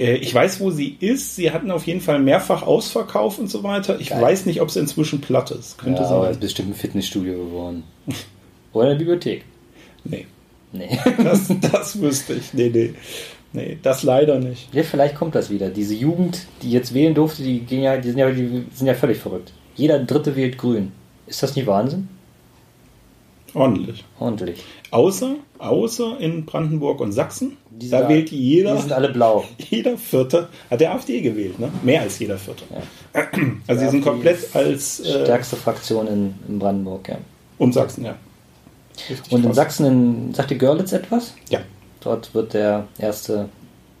Äh, 0.00 0.16
Ich 0.16 0.34
weiß, 0.34 0.60
wo 0.60 0.70
sie 0.70 0.96
ist. 0.98 1.36
Sie 1.36 1.50
hatten 1.52 1.70
auf 1.70 1.86
jeden 1.86 2.00
Fall 2.00 2.18
mehrfach 2.18 2.62
Ausverkauf 2.62 3.38
und 3.38 3.48
so 3.50 3.62
weiter. 3.62 4.00
Ich 4.00 4.08
Geil. 4.10 4.22
weiß 4.22 4.46
nicht, 4.46 4.60
ob 4.60 4.70
sie 4.70 4.80
inzwischen 4.80 5.20
platt 5.20 5.50
ist. 5.52 5.78
Könnte 5.78 6.02
ja, 6.02 6.08
aber 6.08 6.22
sein. 6.24 6.32
ist 6.32 6.40
bestimmt 6.40 6.70
ein 6.70 6.74
Fitnessstudio 6.74 7.34
geworden. 7.44 7.84
Oder 8.72 8.88
eine 8.90 8.96
Bibliothek. 8.96 9.44
Nee, 10.04 10.26
Nee. 10.72 10.98
das, 11.22 11.48
das 11.72 12.00
wüsste 12.00 12.34
ich. 12.34 12.54
Nee, 12.54 12.70
nee. 12.72 12.94
Nee, 13.52 13.78
das 13.82 14.04
leider 14.04 14.38
nicht. 14.38 14.72
Ja, 14.72 14.84
vielleicht 14.84 15.16
kommt 15.16 15.34
das 15.34 15.50
wieder. 15.50 15.70
Diese 15.70 15.94
Jugend, 15.94 16.46
die 16.62 16.70
jetzt 16.70 16.94
wählen 16.94 17.14
durfte, 17.14 17.42
die, 17.42 17.58
gehen 17.60 17.82
ja, 17.82 17.96
die, 17.96 18.10
sind 18.10 18.18
ja, 18.18 18.30
die 18.30 18.64
sind 18.72 18.86
ja 18.86 18.94
völlig 18.94 19.18
verrückt. 19.18 19.52
Jeder 19.74 19.98
Dritte 19.98 20.36
wählt 20.36 20.56
grün. 20.56 20.92
Ist 21.26 21.42
das 21.42 21.56
nicht 21.56 21.66
Wahnsinn? 21.66 22.08
Ordentlich. 23.54 24.04
Ordentlich. 24.18 24.62
Außer, 24.90 25.36
außer 25.58 26.18
in 26.20 26.44
Brandenburg 26.46 27.00
und 27.00 27.12
Sachsen. 27.12 27.56
Die 27.70 27.86
sind 27.88 28.00
Da 28.00 28.08
wählt 28.08 28.30
jeder, 28.30 28.74
Die 28.76 28.82
sind 28.82 28.92
alle 28.92 29.08
blau. 29.10 29.44
jeder 29.70 29.96
Vierte, 29.96 30.48
hat 30.70 30.80
der 30.80 30.92
AfD 30.94 31.20
gewählt, 31.20 31.58
ne? 31.58 31.70
Mehr 31.82 32.02
als 32.02 32.18
jeder 32.18 32.38
Vierte. 32.38 32.64
Ja. 32.70 33.22
Also 33.66 33.80
sie 33.80 33.84
Ja, 33.86 33.90
sind 33.90 34.04
die 34.04 34.08
komplett 34.08 34.54
als 34.54 35.00
äh, 35.00 35.24
Stärkste 35.24 35.56
Fraktion 35.56 36.06
in, 36.06 36.34
in 36.48 36.58
Brandenburg, 36.58 37.08
ja. 37.08 37.18
und 37.58 37.72
Sachsen, 37.72 38.04
ja. 38.04 38.16
Richtig 39.08 39.32
Und 39.32 39.40
in 39.40 39.46
krass. 39.46 39.56
Sachsen, 39.56 39.86
in, 39.86 40.34
sagt 40.34 40.50
die 40.50 40.58
Görlitz 40.58 40.92
etwas? 40.92 41.34
Ja. 41.48 41.60
Dort 42.00 42.34
wird 42.34 42.54
der 42.54 42.86
erste 42.98 43.48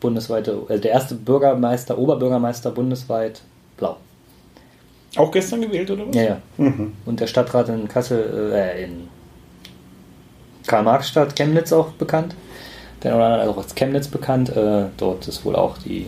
bundesweite, 0.00 0.62
also 0.68 0.80
der 0.82 0.90
erste 0.90 1.14
Bürgermeister, 1.14 1.98
Oberbürgermeister 1.98 2.70
bundesweit 2.70 3.42
blau. 3.76 3.96
Auch 5.16 5.30
gestern 5.30 5.60
gewählt, 5.62 5.90
oder 5.90 6.06
was? 6.08 6.14
Ja, 6.14 6.22
ja. 6.22 6.42
Mhm. 6.56 6.92
Und 7.04 7.20
der 7.20 7.26
Stadtrat 7.26 7.68
in 7.68 7.88
Kassel, 7.88 8.52
äh, 8.54 8.84
in 8.84 9.08
Karl-Marx-Stadt, 10.70 11.34
Chemnitz 11.34 11.72
auch 11.72 11.88
bekannt. 11.90 12.34
Der 13.02 13.16
oder 13.16 13.26
andere 13.26 13.50
auch 13.50 13.58
als 13.58 13.74
Chemnitz 13.74 14.08
bekannt. 14.08 14.54
Äh, 14.56 14.84
dort 14.96 15.26
ist 15.26 15.44
wohl 15.44 15.56
auch 15.56 15.76
die, 15.78 16.06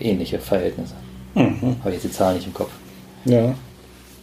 die 0.00 0.04
ähnliche 0.04 0.40
Verhältnisse. 0.40 0.94
Mhm. 1.34 1.76
Habe 1.80 1.90
ich 1.90 1.94
jetzt 1.94 2.04
die 2.04 2.10
Zahl 2.10 2.34
nicht 2.34 2.46
im 2.46 2.54
Kopf. 2.54 2.70
Ja. 3.24 3.54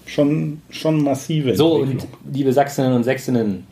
Schon, 0.05 0.61
schon 0.69 1.03
massive 1.03 1.55
So, 1.55 1.75
und 1.75 2.05
liebe 2.31 2.51
Sachsinnen 2.51 2.93
und 2.93 3.03
Sächsinnen, 3.03 3.65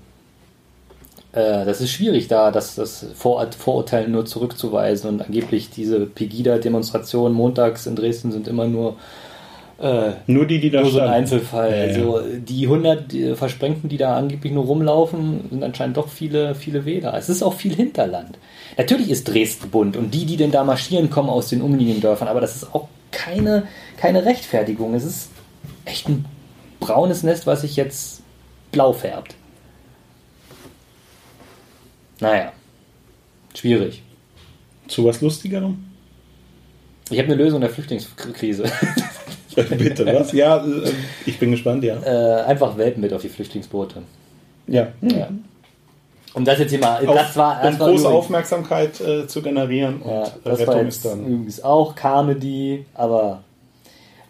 äh, 1.33 1.65
das 1.65 1.81
ist 1.81 1.91
schwierig 1.91 2.29
da, 2.29 2.51
das, 2.51 2.75
das 2.75 3.05
Vor 3.15 3.45
Vorurteil 3.51 4.07
nur 4.07 4.25
zurückzuweisen 4.25 5.09
und 5.09 5.21
angeblich 5.21 5.69
diese 5.69 6.05
Pegida-Demonstrationen 6.05 7.35
montags 7.35 7.85
in 7.85 7.95
Dresden 7.95 8.31
sind 8.31 8.47
immer 8.47 8.67
nur 8.67 8.95
äh, 9.81 10.11
Nur 10.27 10.45
die, 10.45 10.59
die 10.59 10.69
da 10.69 10.81
nur 10.81 10.91
so 10.91 10.99
ein. 10.99 11.09
Einzelfall. 11.09 11.71
Ja, 11.71 11.77
ja. 11.77 11.83
Also 11.83 12.21
die 12.37 12.65
100 12.65 13.11
die 13.11 13.35
Versprengten, 13.35 13.87
die 13.89 13.97
da 13.97 14.17
angeblich 14.17 14.51
nur 14.51 14.65
rumlaufen, 14.65 15.47
sind 15.49 15.63
anscheinend 15.63 15.95
doch 15.95 16.09
viele, 16.09 16.53
viele 16.53 16.83
Wähler. 16.85 17.13
Es 17.13 17.29
ist 17.29 17.41
auch 17.41 17.53
viel 17.53 17.73
Hinterland. 17.73 18.37
Natürlich 18.77 19.09
ist 19.09 19.27
Dresden 19.27 19.69
bunt 19.69 19.95
und 19.95 20.13
die, 20.13 20.25
die 20.25 20.35
denn 20.35 20.51
da 20.51 20.65
marschieren, 20.65 21.09
kommen 21.09 21.29
aus 21.29 21.47
den 21.49 21.61
umliegenden 21.61 22.01
Dörfern, 22.01 22.27
aber 22.27 22.41
das 22.41 22.57
ist 22.57 22.75
auch 22.75 22.89
keine, 23.11 23.67
keine 23.97 24.25
Rechtfertigung. 24.25 24.93
Es 24.95 25.05
ist 25.05 25.29
echt 25.85 26.09
ein 26.09 26.25
braunes 26.81 27.23
Nest, 27.23 27.47
was 27.47 27.61
sich 27.61 27.77
jetzt 27.77 28.21
blau 28.71 28.91
färbt. 28.91 29.35
Naja, 32.19 32.51
schwierig. 33.55 34.03
Zu 34.89 35.05
was 35.05 35.21
Lustigerem? 35.21 35.85
Ich 37.09 37.17
habe 37.17 37.31
eine 37.31 37.41
Lösung 37.41 37.61
der 37.61 37.69
Flüchtlingskrise. 37.69 38.65
Bitte, 39.69 40.05
was? 40.05 40.31
Ja, 40.31 40.57
äh, 40.57 40.91
ich 41.25 41.39
bin 41.39 41.51
gespannt, 41.51 41.83
ja. 41.83 41.95
äh, 42.03 42.41
einfach 42.43 42.77
Welpen 42.77 43.01
mit 43.01 43.13
auf 43.13 43.21
die 43.21 43.29
Flüchtlingsboote. 43.29 44.03
Ja. 44.67 44.87
Ja. 45.01 45.29
Und 46.35 46.47
das 46.47 46.59
jetzt 46.59 46.69
hier 46.69 46.79
mal, 46.79 47.05
Auf, 47.07 47.15
das 47.15 47.35
war, 47.35 47.59
das 47.61 47.73
um 47.73 47.79
war 47.79 47.87
große 47.89 48.01
übrigens- 48.03 48.05
Aufmerksamkeit 48.17 49.01
äh, 49.01 49.27
zu 49.27 49.41
generieren 49.41 50.01
Ja, 50.05 50.19
und 50.21 50.31
das 50.43 50.59
war 50.59 50.67
Rettung 50.75 50.85
jetzt 50.85 50.95
ist 50.97 51.05
dann. 51.05 51.25
übrigens 51.25 51.63
auch 51.63 51.95
Comedy, 51.95 52.85
aber 52.93 53.41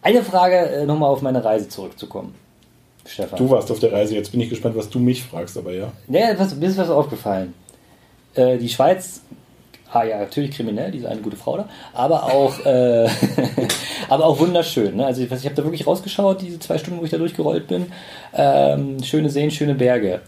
eine 0.01 0.23
Frage 0.23 0.55
äh, 0.55 0.85
nochmal 0.85 1.09
auf 1.09 1.21
meine 1.21 1.43
Reise 1.43 1.67
zurückzukommen. 1.67 2.33
Stefan. 3.05 3.37
Du 3.37 3.49
warst 3.49 3.69
auf 3.71 3.79
der 3.79 3.91
Reise, 3.91 4.15
jetzt 4.15 4.31
bin 4.31 4.39
ich 4.39 4.49
gespannt, 4.49 4.77
was 4.77 4.89
du 4.89 4.99
mich 4.99 5.23
fragst, 5.23 5.57
aber 5.57 5.73
ja. 5.73 5.91
Ja, 6.07 6.37
was, 6.37 6.55
mir 6.55 6.67
ist 6.69 6.77
was 6.77 6.89
aufgefallen. 6.89 7.53
Äh, 8.35 8.57
die 8.59 8.69
Schweiz, 8.69 9.21
ah 9.91 10.03
ja, 10.03 10.19
natürlich 10.19 10.51
kriminell, 10.51 10.91
diese 10.91 11.09
eine 11.09 11.19
gute 11.19 11.35
Frau 11.35 11.57
da, 11.57 11.67
aber 11.93 12.23
auch, 12.25 12.57
äh, 12.65 13.09
aber 14.09 14.25
auch 14.25 14.39
wunderschön. 14.39 14.97
Ne? 14.97 15.05
Also 15.05 15.21
ich, 15.21 15.31
ich 15.31 15.45
habe 15.45 15.55
da 15.55 15.63
wirklich 15.63 15.87
rausgeschaut, 15.87 16.41
diese 16.41 16.59
zwei 16.59 16.77
Stunden, 16.77 16.99
wo 16.99 17.05
ich 17.05 17.11
da 17.11 17.17
durchgerollt 17.17 17.67
bin. 17.67 17.87
Ähm, 18.33 19.01
schöne 19.03 19.29
Seen, 19.29 19.51
schöne 19.51 19.75
Berge. 19.75 20.21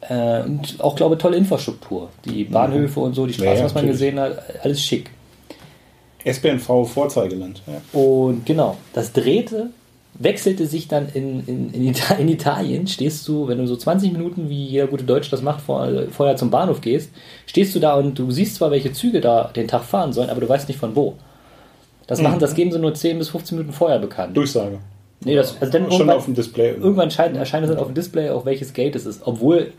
Äh, 0.00 0.42
und 0.42 0.80
auch, 0.80 0.96
glaube 0.96 1.16
ich, 1.16 1.20
tolle 1.20 1.36
Infrastruktur. 1.36 2.10
Die 2.24 2.44
Bahnhöfe 2.44 3.00
und 3.00 3.14
so, 3.14 3.26
die 3.26 3.34
Straßen, 3.34 3.58
ja, 3.58 3.64
was 3.64 3.74
man 3.74 3.86
gesehen 3.86 4.18
hat, 4.18 4.42
alles 4.62 4.82
schick. 4.82 5.10
SBNV 6.24 6.86
Vorzeigeland. 6.86 7.62
Ja. 7.66 7.98
Und 7.98 8.44
genau, 8.44 8.76
das 8.92 9.12
drehte, 9.12 9.70
wechselte 10.14 10.66
sich 10.66 10.88
dann 10.88 11.08
in, 11.14 11.46
in, 11.46 11.72
in, 11.72 11.84
Ita 11.84 12.14
in 12.18 12.28
Italien, 12.28 12.86
stehst 12.86 13.26
du, 13.28 13.48
wenn 13.48 13.58
du 13.58 13.66
so 13.66 13.76
20 13.76 14.12
Minuten, 14.12 14.48
wie 14.48 14.66
jeder 14.66 14.86
gute 14.86 15.04
Deutsche 15.04 15.30
das 15.30 15.42
macht, 15.42 15.60
vor, 15.62 15.88
vorher 16.10 16.36
zum 16.36 16.50
Bahnhof 16.50 16.80
gehst, 16.80 17.10
stehst 17.46 17.74
du 17.74 17.80
da 17.80 17.94
und 17.94 18.18
du 18.18 18.30
siehst 18.30 18.56
zwar, 18.56 18.70
welche 18.70 18.92
Züge 18.92 19.20
da 19.20 19.50
den 19.54 19.68
Tag 19.68 19.84
fahren 19.84 20.12
sollen, 20.12 20.30
aber 20.30 20.40
du 20.40 20.48
weißt 20.48 20.68
nicht 20.68 20.80
von 20.80 20.94
wo. 20.96 21.14
Das 22.08 22.22
machen, 22.22 22.40
das 22.40 22.54
geben 22.54 22.72
sie 22.72 22.78
nur 22.78 22.94
10 22.94 23.18
bis 23.18 23.28
15 23.28 23.58
Minuten 23.58 23.74
vorher 23.74 23.98
bekannt. 23.98 24.36
Durchsage. 24.36 24.78
Nee, 25.24 25.36
das, 25.36 25.60
also 25.60 25.72
dann 25.72 25.92
Schon 25.92 26.10
auf 26.10 26.24
dem 26.24 26.34
Display. 26.34 26.70
irgendwann 26.70 27.08
erscheint, 27.08 27.36
erscheint 27.36 27.64
es 27.64 27.70
dann 27.70 27.78
auf 27.78 27.88
dem 27.88 27.94
Display, 27.94 28.30
auf 28.30 28.44
welches 28.46 28.72
Gate 28.72 28.96
es 28.96 29.04
ist, 29.04 29.22
obwohl 29.26 29.72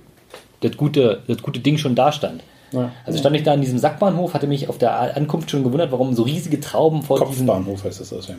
das 0.61 0.77
gute, 0.77 1.23
das 1.27 1.41
gute 1.41 1.59
Ding 1.59 1.77
schon 1.77 1.95
da 1.95 2.11
stand. 2.11 2.43
Ja. 2.71 2.91
Also 3.03 3.17
stand 3.17 3.35
ich 3.35 3.43
da 3.43 3.53
in 3.53 3.61
diesem 3.61 3.79
Sackbahnhof, 3.79 4.35
hatte 4.35 4.45
mich 4.45 4.69
auf 4.69 4.77
der 4.77 5.17
Ankunft 5.17 5.49
schon 5.49 5.63
gewundert, 5.63 5.91
warum 5.91 6.13
so 6.13 6.23
riesige 6.23 6.59
Trauben 6.59 7.01
vor 7.01 7.17
diesem 7.25 7.47
Kopfbahnhof 7.47 7.83
heißt 7.83 7.99
das 7.99 8.13
aus. 8.13 8.27
Ja. 8.27 8.35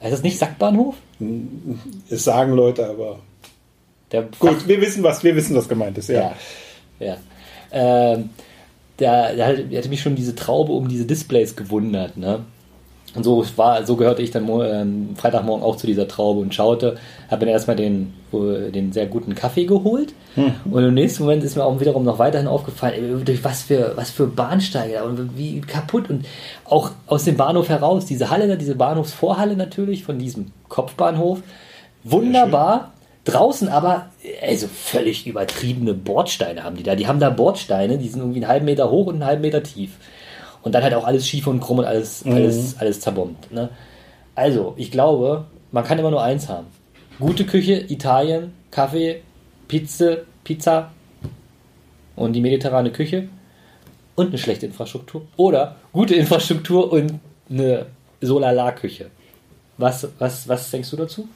Heißt 0.00 0.14
das 0.14 0.22
nicht 0.22 0.38
Sackbahnhof? 0.38 0.94
Es 2.08 2.24
sagen 2.24 2.52
Leute, 2.52 2.88
aber 2.88 3.18
Der 4.12 4.22
gut, 4.38 4.66
wir 4.66 4.80
wissen 4.80 5.02
was, 5.02 5.22
wir 5.22 5.36
wissen, 5.36 5.54
was 5.56 5.68
gemeint 5.68 5.98
ist. 5.98 6.08
Ja. 6.08 6.34
Ja. 7.00 7.06
ja. 7.06 7.16
Ähm, 7.72 8.30
da, 8.96 9.34
da 9.34 9.46
hatte 9.48 9.88
mich 9.88 10.00
schon 10.00 10.14
diese 10.14 10.34
Traube 10.34 10.72
um 10.72 10.88
diese 10.88 11.04
Displays 11.04 11.56
gewundert. 11.56 12.16
Ne? 12.16 12.44
Und 13.14 13.22
so, 13.22 13.44
war, 13.56 13.86
so 13.86 13.96
gehörte 13.96 14.22
ich 14.22 14.30
dann 14.32 14.48
ähm, 14.48 15.10
Freitagmorgen 15.16 15.64
auch 15.64 15.76
zu 15.76 15.86
dieser 15.86 16.08
Traube 16.08 16.40
und 16.40 16.54
schaute, 16.54 16.96
habe 17.30 17.46
mir 17.46 17.52
erstmal 17.52 17.76
den, 17.76 18.12
äh, 18.32 18.70
den 18.70 18.92
sehr 18.92 19.06
guten 19.06 19.34
Kaffee 19.34 19.66
geholt. 19.66 20.14
Und 20.68 20.82
im 20.82 20.94
nächsten 20.94 21.22
Moment 21.22 21.44
ist 21.44 21.56
mir 21.56 21.64
auch 21.64 21.78
wiederum 21.78 22.04
noch 22.04 22.18
weiterhin 22.18 22.48
aufgefallen, 22.48 23.20
äh, 23.20 23.24
durch 23.24 23.44
was 23.44 23.62
für, 23.62 23.92
was 23.94 24.10
für 24.10 24.26
Bahnsteige 24.26 24.94
da 24.94 25.02
und 25.04 25.38
wie 25.38 25.60
kaputt. 25.60 26.10
Und 26.10 26.26
auch 26.64 26.90
aus 27.06 27.24
dem 27.24 27.36
Bahnhof 27.36 27.68
heraus, 27.68 28.06
diese 28.06 28.30
Halle, 28.30 28.48
da, 28.48 28.56
diese 28.56 28.74
Bahnhofsvorhalle 28.74 29.56
natürlich, 29.56 30.02
von 30.04 30.18
diesem 30.18 30.46
Kopfbahnhof. 30.68 31.40
Wunderbar. 32.02 32.92
Draußen 33.24 33.68
aber, 33.68 34.10
also 34.46 34.66
völlig 34.66 35.26
übertriebene 35.26 35.94
Bordsteine 35.94 36.62
haben 36.62 36.76
die 36.76 36.82
da. 36.82 36.94
Die 36.94 37.06
haben 37.06 37.20
da 37.20 37.30
Bordsteine, 37.30 37.96
die 37.96 38.08
sind 38.08 38.20
irgendwie 38.20 38.40
einen 38.40 38.48
halben 38.48 38.66
Meter 38.66 38.90
hoch 38.90 39.06
und 39.06 39.14
einen 39.14 39.24
halben 39.24 39.42
Meter 39.42 39.62
tief. 39.62 39.92
Und 40.64 40.74
dann 40.74 40.82
halt 40.82 40.94
auch 40.94 41.04
alles 41.04 41.28
schief 41.28 41.46
und 41.46 41.60
krumm 41.60 41.78
und 41.78 41.84
alles, 41.84 42.24
alles, 42.24 42.76
alles 42.78 43.00
zerbombt. 43.00 43.52
Ne? 43.52 43.68
Also, 44.34 44.72
ich 44.76 44.90
glaube, 44.90 45.44
man 45.70 45.84
kann 45.84 45.98
immer 45.98 46.10
nur 46.10 46.22
eins 46.22 46.48
haben. 46.48 46.66
Gute 47.20 47.44
Küche, 47.44 47.84
Italien, 47.88 48.52
Kaffee, 48.70 49.22
Pizza, 49.68 50.18
Pizza 50.42 50.90
und 52.16 52.32
die 52.32 52.40
mediterrane 52.40 52.90
Küche 52.90 53.28
und 54.14 54.28
eine 54.28 54.38
schlechte 54.38 54.66
Infrastruktur. 54.66 55.26
Oder 55.36 55.76
gute 55.92 56.14
Infrastruktur 56.14 56.90
und 56.90 57.20
eine 57.50 57.86
Solala-Küche. 58.22 59.10
Was, 59.76 60.08
was, 60.18 60.48
was 60.48 60.70
denkst 60.70 60.90
du 60.90 60.96
dazu? 60.96 61.28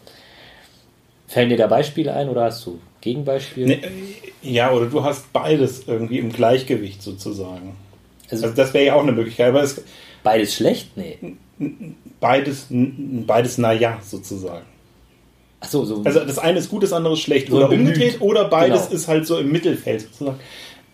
Fällen 1.26 1.50
dir 1.50 1.58
da 1.58 1.66
Beispiele 1.66 2.14
ein 2.14 2.28
oder 2.30 2.44
hast 2.44 2.64
du 2.64 2.80
Gegenbeispiele? 3.02 3.66
Nee, 3.66 3.82
äh, 3.82 4.50
ja, 4.50 4.72
oder 4.72 4.86
du 4.86 5.04
hast 5.04 5.32
beides 5.32 5.86
irgendwie 5.86 6.18
im 6.18 6.32
Gleichgewicht 6.32 7.02
sozusagen. 7.02 7.76
Also, 8.30 8.44
Also 8.46 8.56
das 8.56 8.74
wäre 8.74 8.86
ja 8.86 8.94
auch 8.94 9.02
eine 9.02 9.12
Möglichkeit, 9.12 9.48
aber 9.48 9.62
es, 9.62 9.82
beides 10.22 10.54
schlecht? 10.54 10.96
Nee. 10.96 11.18
beides, 12.20 12.66
beides 12.70 13.58
naja 13.58 13.98
sozusagen. 14.04 14.64
Achso, 15.60 15.84
so. 15.84 16.02
Also 16.04 16.20
das 16.20 16.38
eine 16.38 16.58
ist 16.60 16.68
gut, 16.70 16.82
das 16.84 16.92
andere 16.92 17.14
ist 17.14 17.20
schlecht. 17.20 17.48
So 17.48 17.56
oder 17.56 17.70
umgedreht, 17.70 18.20
oder 18.20 18.44
beides 18.48 18.84
Genau. 18.84 18.94
ist 18.94 19.08
halt 19.08 19.26
so 19.26 19.38
im 19.38 19.50
Mittelfeld 19.50 20.02
sozusagen. 20.02 20.38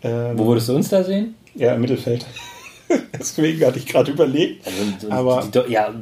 Ähm, 0.02 0.38
wo 0.38 0.46
würdest 0.46 0.68
du 0.68 0.74
uns 0.76 0.88
da 0.88 1.02
sehen? 1.04 1.34
Ja, 1.54 1.74
im 1.74 1.80
Mittelfeld. 1.82 2.24
Deswegen 3.18 3.64
hatte 3.66 3.78
ich 3.78 3.86
gerade 3.86 4.10
überlegt. 4.12 4.66
Also, 4.66 4.78
so- 5.00 5.10
Aber- 5.10 5.48
die, 5.52 5.72
ja, 5.72 5.92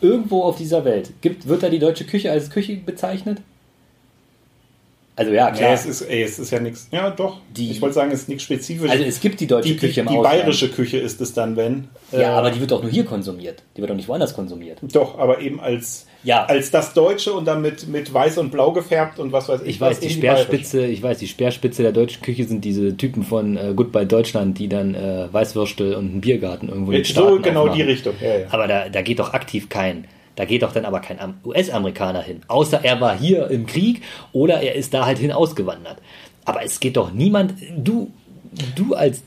irgendwo 0.00 0.42
auf 0.42 0.56
dieser 0.58 0.84
Welt 0.84 1.12
gibt, 1.22 1.48
wird 1.48 1.62
da 1.62 1.68
die 1.70 1.78
deutsche 1.78 2.04
Küche 2.04 2.30
als 2.30 2.50
Küche 2.50 2.76
bezeichnet? 2.76 3.38
Also 5.14 5.30
ja, 5.30 5.50
klar. 5.50 5.68
Ja, 5.68 5.74
es 5.74 5.84
ist, 5.84 6.00
ey, 6.02 6.22
es 6.22 6.38
ist 6.38 6.50
ja 6.50 6.58
nichts. 6.58 6.88
Ja, 6.90 7.10
doch. 7.10 7.40
Die- 7.54 7.70
ich 7.70 7.82
wollte 7.82 7.94
sagen, 7.96 8.10
es 8.12 8.20
ist 8.22 8.28
nichts 8.30 8.44
Spezifisches. 8.44 8.90
Also 8.90 9.04
es 9.04 9.20
gibt 9.20 9.40
die 9.40 9.46
deutsche 9.46 9.68
die, 9.68 9.76
Küche 9.76 9.92
die, 9.94 10.00
im 10.00 10.06
die 10.08 10.16
Ausland. 10.16 10.34
bayerische 10.40 10.68
Küche 10.70 10.96
ist 10.98 11.20
es 11.20 11.34
dann, 11.34 11.54
wenn. 11.56 11.88
Ja, 12.12 12.18
Äh, 12.20 12.24
aber 12.24 12.50
die 12.50 12.60
wird 12.60 12.70
doch 12.70 12.80
nur 12.82 12.90
hier 12.90 13.04
konsumiert. 13.04 13.62
Die 13.76 13.82
wird 13.82 13.90
doch 13.90 13.94
nicht 13.96 14.08
woanders 14.08 14.32
konsumiert. 14.34 14.78
Doch, 14.80 15.18
aber 15.18 15.40
eben 15.42 15.60
als, 15.60 16.06
Ja. 16.24 16.46
als 16.46 16.70
das 16.70 16.94
Deutsche 16.94 17.34
und 17.34 17.44
dann 17.44 17.60
mit, 17.60 17.88
mit 17.88 18.12
weiß 18.14 18.38
und 18.38 18.50
blau 18.52 18.72
gefärbt 18.72 19.18
und 19.18 19.32
was 19.32 19.50
weiß 19.50 19.60
ich. 19.62 19.68
Ich 19.68 19.80
weiß, 19.82 20.00
die. 20.00 20.08
Speerspitze, 20.08 20.86
ich 20.86 21.02
weiß, 21.02 21.18
die 21.18 21.28
Speerspitze 21.28 21.82
der 21.82 21.92
deutschen 21.92 22.22
Küche 22.22 22.44
sind 22.44 22.64
diese 22.64 22.96
Typen 22.96 23.22
von 23.22 23.58
äh, 23.58 23.74
Goodbye 23.76 24.06
Deutschland, 24.06 24.58
die 24.58 24.68
dann 24.68 24.94
äh, 24.94 25.30
Weißwürstel 25.30 25.94
und 25.94 26.10
einen 26.10 26.20
Biergarten 26.22 26.70
irgendwo 26.70 26.92
in 26.92 26.98
den 26.98 27.04
So 27.04 27.12
Staaten 27.12 27.42
genau 27.42 27.60
aufmachen. 27.64 27.78
die 27.78 27.82
Richtung. 27.84 28.14
Ja, 28.18 28.38
ja. 28.38 28.46
Aber 28.50 28.66
da, 28.66 28.88
da 28.88 29.02
geht 29.02 29.18
doch 29.18 29.34
aktiv 29.34 29.68
kein, 29.68 30.06
da 30.36 30.44
geht 30.44 30.62
doch 30.62 30.72
dann 30.72 30.84
aber 30.84 31.00
kein 31.00 31.20
Am- 31.20 31.34
US-Amerikaner 31.44 32.22
hin. 32.22 32.40
Außer 32.48 32.84
er 32.84 33.00
war 33.00 33.16
hier 33.18 33.48
im 33.50 33.66
Krieg 33.66 34.02
oder 34.32 34.60
er 34.60 34.74
ist 34.74 34.94
da 34.94 35.06
halt 35.06 35.18
hin 35.18 35.32
ausgewandert. 35.32 35.98
Aber 36.44 36.64
es 36.64 36.80
geht 36.80 36.96
doch 36.96 37.12
niemand, 37.12 37.54
du, 37.76 38.10
du 38.74 38.94
als, 38.94 39.22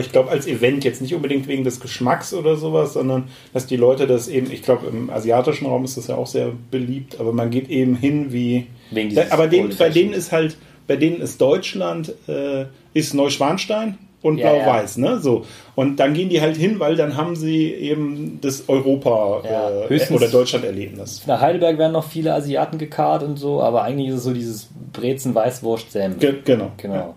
Ich 0.00 0.10
glaube, 0.12 0.30
als 0.30 0.46
Event 0.46 0.84
jetzt 0.84 1.02
nicht 1.02 1.14
unbedingt 1.14 1.46
wegen 1.46 1.64
des 1.64 1.80
Geschmacks 1.80 2.32
oder 2.32 2.56
sowas, 2.56 2.94
sondern 2.94 3.24
dass 3.52 3.66
die 3.66 3.76
Leute 3.76 4.06
das 4.06 4.28
eben, 4.28 4.50
ich 4.50 4.62
glaube, 4.62 4.86
im 4.86 5.10
asiatischen 5.10 5.66
Raum 5.66 5.84
ist 5.84 5.96
das 5.96 6.06
ja 6.06 6.14
auch 6.16 6.26
sehr 6.26 6.52
beliebt, 6.70 7.20
aber 7.20 7.32
man 7.32 7.50
geht 7.50 7.68
eben 7.68 7.94
hin 7.96 8.32
wie. 8.32 8.66
Wegen 8.90 9.18
aber 9.30 9.46
den, 9.46 9.68
bei 9.76 9.90
denen 9.90 10.14
ist 10.14 10.32
halt, 10.32 10.56
bei 10.86 10.96
denen 10.96 11.20
ist 11.20 11.40
Deutschland, 11.40 12.14
äh, 12.28 12.64
ist 12.94 13.12
Neuschwanstein 13.12 13.98
und 14.22 14.38
Ja, 14.38 14.52
Blau-Weiß, 14.52 14.96
ne? 14.98 15.18
So. 15.20 15.44
Und 15.76 15.96
dann 16.00 16.12
gehen 16.14 16.28
die 16.28 16.40
halt 16.40 16.56
hin, 16.56 16.80
weil 16.80 16.96
dann 16.96 17.16
haben 17.16 17.36
sie 17.36 17.72
eben 17.72 18.40
das 18.42 18.68
Europa 18.68 19.42
Ja, 19.44 19.70
äh, 19.88 20.12
oder 20.12 20.28
Deutschland-Erlebnis. 20.28 21.22
nach 21.26 21.40
Heidelberg 21.40 21.78
werden 21.78 21.92
noch 21.92 22.04
viele 22.08 22.34
Asiaten 22.34 22.78
gekarrt 22.78 23.22
und 23.22 23.36
so, 23.38 23.62
aber 23.62 23.82
eigentlich 23.84 24.08
ist 24.08 24.16
es 24.16 24.24
so 24.24 24.32
dieses 24.34 24.68
Brezen, 24.92 25.34
Weißwurst, 25.34 25.92
Senf. 25.92 26.18
Ge 26.18 26.34
genau. 26.44 26.72
Genau. 26.78 27.14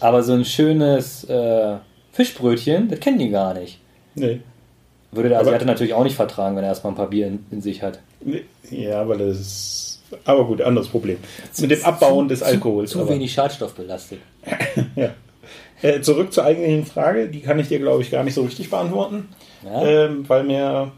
Aber 0.00 0.22
so 0.22 0.34
ein 0.34 0.44
schönes 0.44 1.24
äh, 1.24 1.76
Fischbrötchen, 2.12 2.88
das 2.88 3.00
kennen 3.00 3.18
die 3.18 3.30
gar 3.30 3.54
nicht. 3.54 3.78
Nee. 4.14 4.40
Würde 5.12 5.28
der 5.30 5.38
Aber- 5.38 5.48
Asiate 5.48 5.64
natürlich 5.66 5.94
auch 5.94 6.04
nicht 6.04 6.16
vertragen, 6.16 6.56
wenn 6.56 6.64
er 6.64 6.68
erstmal 6.70 6.92
ein 6.92 6.96
paar 6.96 7.08
Bier 7.08 7.28
in, 7.28 7.46
in 7.50 7.62
sich 7.62 7.82
hat. 7.82 8.00
Nee. 8.20 8.42
Ja, 8.70 9.08
weil 9.08 9.18
das 9.18 9.38
ist. 9.40 10.02
Aber 10.24 10.44
gut, 10.44 10.60
anderes 10.60 10.88
Problem. 10.88 11.16
Mit 11.58 11.70
dem 11.70 11.84
Abbauen 11.84 12.28
des 12.28 12.42
Alkohols. 12.42 12.90
Zu 12.90 13.00
aber- 13.00 13.10
wenig 13.10 13.32
schadstoffbelastet. 13.32 14.18
Ja. 14.96 15.10
Äh, 15.82 16.00
zurück 16.00 16.32
zur 16.32 16.44
eigentlichen 16.44 16.86
Frage, 16.86 17.28
die 17.28 17.40
kann 17.40 17.58
ich 17.58 17.68
dir, 17.68 17.78
glaube 17.78 18.02
ich, 18.02 18.10
gar 18.10 18.24
nicht 18.24 18.34
so 18.34 18.42
richtig 18.42 18.70
beantworten, 18.70 19.28
Ja. 19.64 19.84
ähm, 20.06 20.24
weil 20.28 20.44
mir 20.44 20.92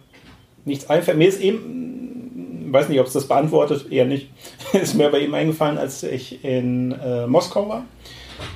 nichts 0.64 0.88
einfällt. 0.90 1.18
Mir 1.18 1.28
ist 1.28 1.40
eben, 1.40 2.68
weiß 2.72 2.88
nicht, 2.88 3.00
ob 3.00 3.06
es 3.06 3.12
das 3.14 3.26
beantwortet, 3.26 3.90
eher 3.90 4.04
nicht, 4.06 4.30
ist 4.72 4.94
mir 4.94 5.06
aber 5.06 5.20
eben 5.20 5.34
eingefallen, 5.34 5.78
als 5.78 6.02
ich 6.02 6.44
in 6.44 6.92
äh, 6.92 7.26
Moskau 7.26 7.68
war. 7.68 7.84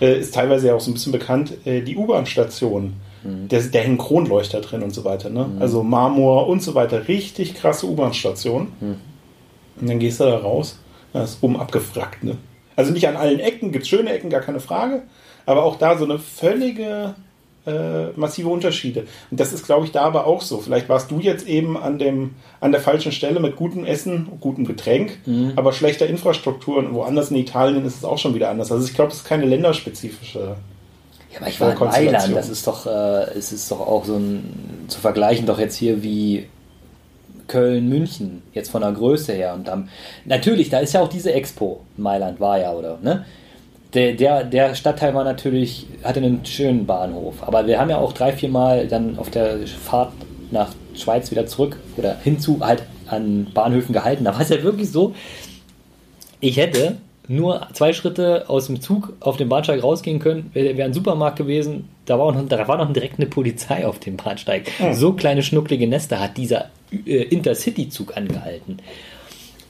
Äh, 0.01 0.19
ist 0.21 0.35
teilweise 0.35 0.69
ja 0.69 0.75
auch 0.75 0.81
so 0.81 0.91
ein 0.91 0.95
bisschen 0.95 1.13
bekannt, 1.13 1.55
äh, 1.67 1.81
die 1.81 1.97
U-Bahn-Station. 1.97 2.95
Der, 3.23 3.61
der 3.61 3.83
hängen 3.83 3.99
Kronleuchter 3.99 4.63
drin 4.63 4.83
und 4.83 4.95
so 4.95 5.05
weiter. 5.05 5.29
Ne? 5.29 5.45
Also 5.61 5.83
Marmor 5.83 6.49
und 6.49 6.63
so 6.63 6.75
weiter. 6.75 7.07
Richtig 7.07 7.53
krasse 7.55 7.87
U-Bahn-Station. 7.87 8.69
Und 9.79 9.89
dann 9.91 9.99
gehst 9.99 10.21
du 10.21 10.25
da 10.25 10.39
raus, 10.39 10.79
da 11.13 11.25
ist 11.25 11.43
oben 11.43 11.61
abgefrackt. 11.61 12.25
Ne? 12.25 12.39
Also 12.81 12.93
nicht 12.93 13.07
an 13.07 13.17
allen 13.17 13.41
Ecken, 13.41 13.73
gibt 13.73 13.85
es 13.85 13.91
schöne 13.91 14.11
Ecken, 14.11 14.31
gar 14.31 14.41
keine 14.41 14.59
Frage. 14.59 15.03
Aber 15.45 15.65
auch 15.65 15.77
da 15.77 15.99
so 15.99 16.07
eine 16.07 16.19
völlige 16.19 17.15
äh, 17.67 18.07
massive 18.17 18.49
Unterschiede. 18.49 19.05
Und 19.31 19.39
das 19.39 19.53
ist, 19.53 19.67
glaube 19.67 19.85
ich, 19.85 19.93
da 19.93 20.01
aber 20.01 20.27
auch 20.27 20.41
so. 20.41 20.59
Vielleicht 20.59 20.89
warst 20.89 21.11
du 21.11 21.21
jetzt 21.21 21.47
eben 21.47 21.77
an, 21.77 21.99
dem, 21.99 22.37
an 22.59 22.73
der 22.73 22.81
falschen 22.81 23.13
Stelle 23.13 23.39
mit 23.39 23.57
gutem 23.57 23.85
Essen, 23.85 24.29
gutem 24.41 24.65
Getränk, 24.65 25.19
aber 25.57 25.75
schlechter 25.75 26.07
Infrastruktur. 26.07 26.79
Und 26.79 26.95
woanders 26.95 27.31
in 27.31 27.37
Italien 27.37 27.85
ist 27.85 27.99
es 27.99 28.05
auch 28.05 28.17
schon 28.17 28.35
wieder 28.35 28.49
anders. 28.49 28.73
Also 28.73 28.87
ich 28.87 28.95
glaube, 28.95 29.11
es 29.11 29.19
ist 29.19 29.25
keine 29.25 29.45
länderspezifische. 29.45 30.57
Ja, 31.33 31.41
aber 31.41 31.49
ich 31.49 31.61
war 31.61 31.73
in. 31.73 31.79
Mailand, 31.79 32.35
das 32.35 32.49
ist 32.49 32.67
doch, 32.67 32.87
äh, 32.87 33.31
es 33.37 33.53
ist 33.53 33.71
doch 33.71 33.81
auch 33.81 34.07
so 34.07 34.17
ein, 34.17 34.87
zu 34.89 34.99
vergleichen 34.99 35.45
doch 35.45 35.59
jetzt 35.59 35.77
hier 35.77 36.03
wie 36.03 36.47
Köln, 37.51 37.89
München, 37.89 38.43
jetzt 38.55 38.71
von 38.71 38.81
der 38.81 38.93
Größe 38.93 39.33
her. 39.33 39.55
Und 39.55 39.67
dann, 39.67 39.89
natürlich, 40.25 40.71
da 40.71 40.79
ist 40.79 40.95
ja 40.95 41.03
auch 41.03 41.09
diese 41.09 41.33
Expo, 41.33 41.81
Mailand 41.97 42.39
war 42.39 42.61
ja, 42.61 42.73
oder, 42.73 42.99
ne? 43.03 43.25
Der, 43.93 44.13
der, 44.13 44.45
der 44.45 44.77
Stadtteil 44.77 45.15
war 45.15 45.25
natürlich, 45.25 45.89
hatte 46.05 46.21
einen 46.21 46.47
schönen 46.47 46.87
Bahnhof, 46.87 47.43
aber 47.43 47.67
wir 47.67 47.81
haben 47.81 47.91
ja 47.91 47.99
auch 47.99 48.13
drei, 48.13 48.33
vier 48.33 48.49
Mal 48.49 48.87
dann 48.87 49.19
auf 49.19 49.31
der 49.31 49.67
Fahrt 49.67 50.13
nach 50.53 50.73
Schweiz 50.95 51.33
wieder 51.33 51.47
zurück 51.47 51.77
oder 51.97 52.17
hinzu 52.23 52.61
halt 52.61 52.85
an 53.09 53.49
Bahnhöfen 53.53 53.93
gehalten. 53.93 54.23
Da 54.23 54.33
war 54.33 54.43
es 54.43 54.49
ja 54.49 54.63
wirklich 54.63 54.93
so, 54.93 55.13
ich 56.39 56.57
hätte 56.57 56.99
nur 57.27 57.67
zwei 57.73 57.93
Schritte 57.93 58.45
aus 58.49 58.67
dem 58.67 58.81
Zug 58.81 59.13
auf 59.19 59.37
den 59.37 59.49
Bahnsteig 59.49 59.83
rausgehen 59.83 60.21
können, 60.21 60.51
wäre 60.53 60.77
wär 60.77 60.85
ein 60.85 60.95
Supermarkt 60.95 61.39
gewesen. 61.39 61.89
Da 62.07 62.17
war, 62.17 62.33
noch, 62.33 62.49
da 62.49 62.69
war 62.69 62.77
noch 62.77 62.93
direkt 62.93 63.19
eine 63.19 63.27
Polizei 63.27 63.85
auf 63.87 63.99
dem 63.99 64.17
Bahnsteig. 64.17 64.71
So 64.93 65.15
kleine 65.15 65.43
schnucklige 65.43 65.89
Nester 65.89 66.21
hat 66.21 66.37
dieser 66.37 66.67
äh, 66.93 67.23
Intercity-Zug 67.23 68.17
angehalten. 68.17 68.79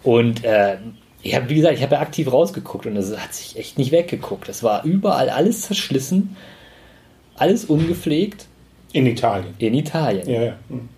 Und 0.02 0.44
äh, 0.44 0.76
ich 1.22 1.34
habe, 1.34 1.48
wie 1.50 1.56
gesagt, 1.56 1.76
ich 1.76 1.82
habe 1.82 1.96
ja 1.96 2.00
aktiv 2.00 2.32
rausgeguckt 2.32 2.86
und 2.86 2.96
es 2.96 3.16
hat 3.16 3.34
sich 3.34 3.58
echt 3.58 3.78
nicht 3.78 3.92
weggeguckt. 3.92 4.48
Es 4.48 4.62
war 4.62 4.84
überall 4.84 5.28
alles 5.28 5.62
zerschlissen, 5.62 6.36
alles 7.34 7.66
ungepflegt 7.66 8.46
In 8.92 9.06
Italien. 9.06 9.54
in 9.58 9.74
Italien. 9.74 10.28
Ja, 10.28 10.42
ja. 10.42 10.56
Hm. 10.68 10.88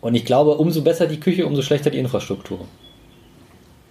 Und 0.00 0.14
ich 0.14 0.26
glaube, 0.26 0.56
umso 0.56 0.82
besser 0.82 1.06
die 1.06 1.18
Küche, 1.18 1.46
umso 1.46 1.62
schlechter 1.62 1.88
die 1.88 1.98
Infrastruktur. 1.98 2.66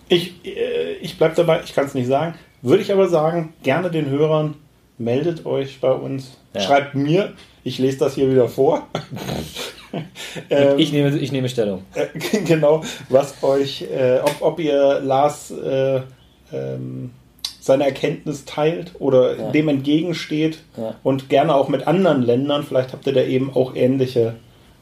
Ich, 0.09 0.45
äh, 0.45 0.93
ich 1.01 1.17
bleibe 1.17 1.35
dabei, 1.35 1.61
ich 1.63 1.73
kann 1.73 1.85
es 1.85 1.95
nicht 1.95 2.07
sagen. 2.07 2.35
Würde 2.61 2.83
ich 2.83 2.91
aber 2.91 3.09
sagen, 3.09 3.53
gerne 3.63 3.89
den 3.89 4.09
Hörern, 4.09 4.55
meldet 4.99 5.45
euch 5.47 5.79
bei 5.81 5.91
uns. 5.91 6.37
Ja. 6.53 6.61
Schreibt 6.61 6.93
mir, 6.93 7.33
ich 7.63 7.79
lese 7.79 7.97
das 7.97 8.13
hier 8.13 8.29
wieder 8.29 8.47
vor. 8.47 8.87
ähm, 10.49 10.79
ich, 10.79 10.91
nehme, 10.91 11.17
ich 11.17 11.31
nehme 11.31 11.49
Stellung. 11.49 11.83
äh, 11.93 12.07
genau, 12.45 12.83
was 13.09 13.41
euch, 13.43 13.83
äh, 13.83 14.19
ob, 14.23 14.35
ob 14.41 14.59
ihr 14.59 14.99
Lars 15.01 15.51
äh, 15.51 16.01
ähm, 16.51 17.11
seine 17.59 17.85
Erkenntnis 17.85 18.45
teilt 18.45 18.91
oder 18.99 19.37
Ja. 19.37 19.51
dem 19.51 19.69
entgegensteht 19.69 20.59
Ja. 20.77 20.95
und 21.03 21.29
gerne 21.29 21.55
auch 21.55 21.69
mit 21.69 21.87
anderen 21.87 22.21
Ländern. 22.23 22.63
Vielleicht 22.63 22.91
habt 22.93 23.05
ihr 23.07 23.13
da 23.13 23.21
eben 23.21 23.53
auch 23.55 23.75
ähnliche 23.75 24.35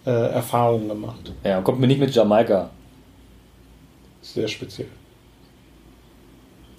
äh, 0.06 0.10
Erfahrungen 0.10 0.88
gemacht. 0.88 1.32
Ja, 1.44 1.62
kommt 1.62 1.80
mir 1.80 1.88
nicht 1.88 2.00
mit 2.00 2.14
Jamaika. 2.16 2.70
Sehr 4.22 4.48
speziell. 4.48 4.88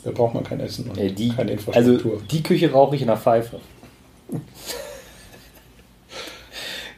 Da 0.04 0.10
braucht 0.10 0.34
man 0.34 0.42
kein 0.42 0.58
Essen 0.58 0.90
und 0.90 0.98
Äh, 0.98 1.12
die, 1.12 1.28
keine 1.28 1.52
also 1.52 1.92
Infrastruktur. 1.92 2.20
die 2.30 2.42
Küche 2.42 2.72
rauche 2.72 2.96
ich 2.96 3.02
in 3.02 3.06
der 3.08 3.16
Pfeife. 3.16 3.60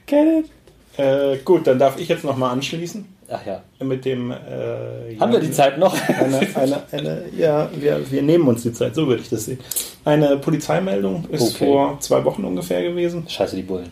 Get 0.06 0.44
it? 0.44 0.50
Äh, 0.96 1.38
gut, 1.44 1.66
dann 1.66 1.78
darf 1.78 1.98
ich 1.98 2.08
jetzt 2.08 2.22
nochmal 2.24 2.50
anschließen 2.52 3.04
Ach 3.28 3.44
ja. 3.44 3.62
mit 3.84 4.04
dem. 4.04 4.30
Äh, 4.30 5.18
Haben 5.18 5.32
wir 5.32 5.40
die 5.40 5.50
Zeit 5.50 5.76
noch? 5.78 5.96
Eine, 6.08 6.38
eine, 6.54 6.82
eine, 6.92 7.22
ja, 7.36 7.68
wir, 7.74 8.10
wir 8.10 8.22
nehmen 8.22 8.46
uns 8.46 8.62
die 8.62 8.72
Zeit, 8.72 8.94
so 8.94 9.06
würde 9.08 9.22
ich 9.22 9.28
das 9.28 9.46
sehen. 9.46 9.58
Eine 10.04 10.36
Polizeimeldung 10.36 11.26
ist 11.30 11.54
Okay. 11.56 11.66
vor 11.66 11.98
zwei 12.00 12.24
Wochen 12.24 12.44
ungefähr 12.44 12.82
gewesen. 12.82 13.24
Scheiße, 13.28 13.56
die 13.56 13.62
Bullen. 13.62 13.90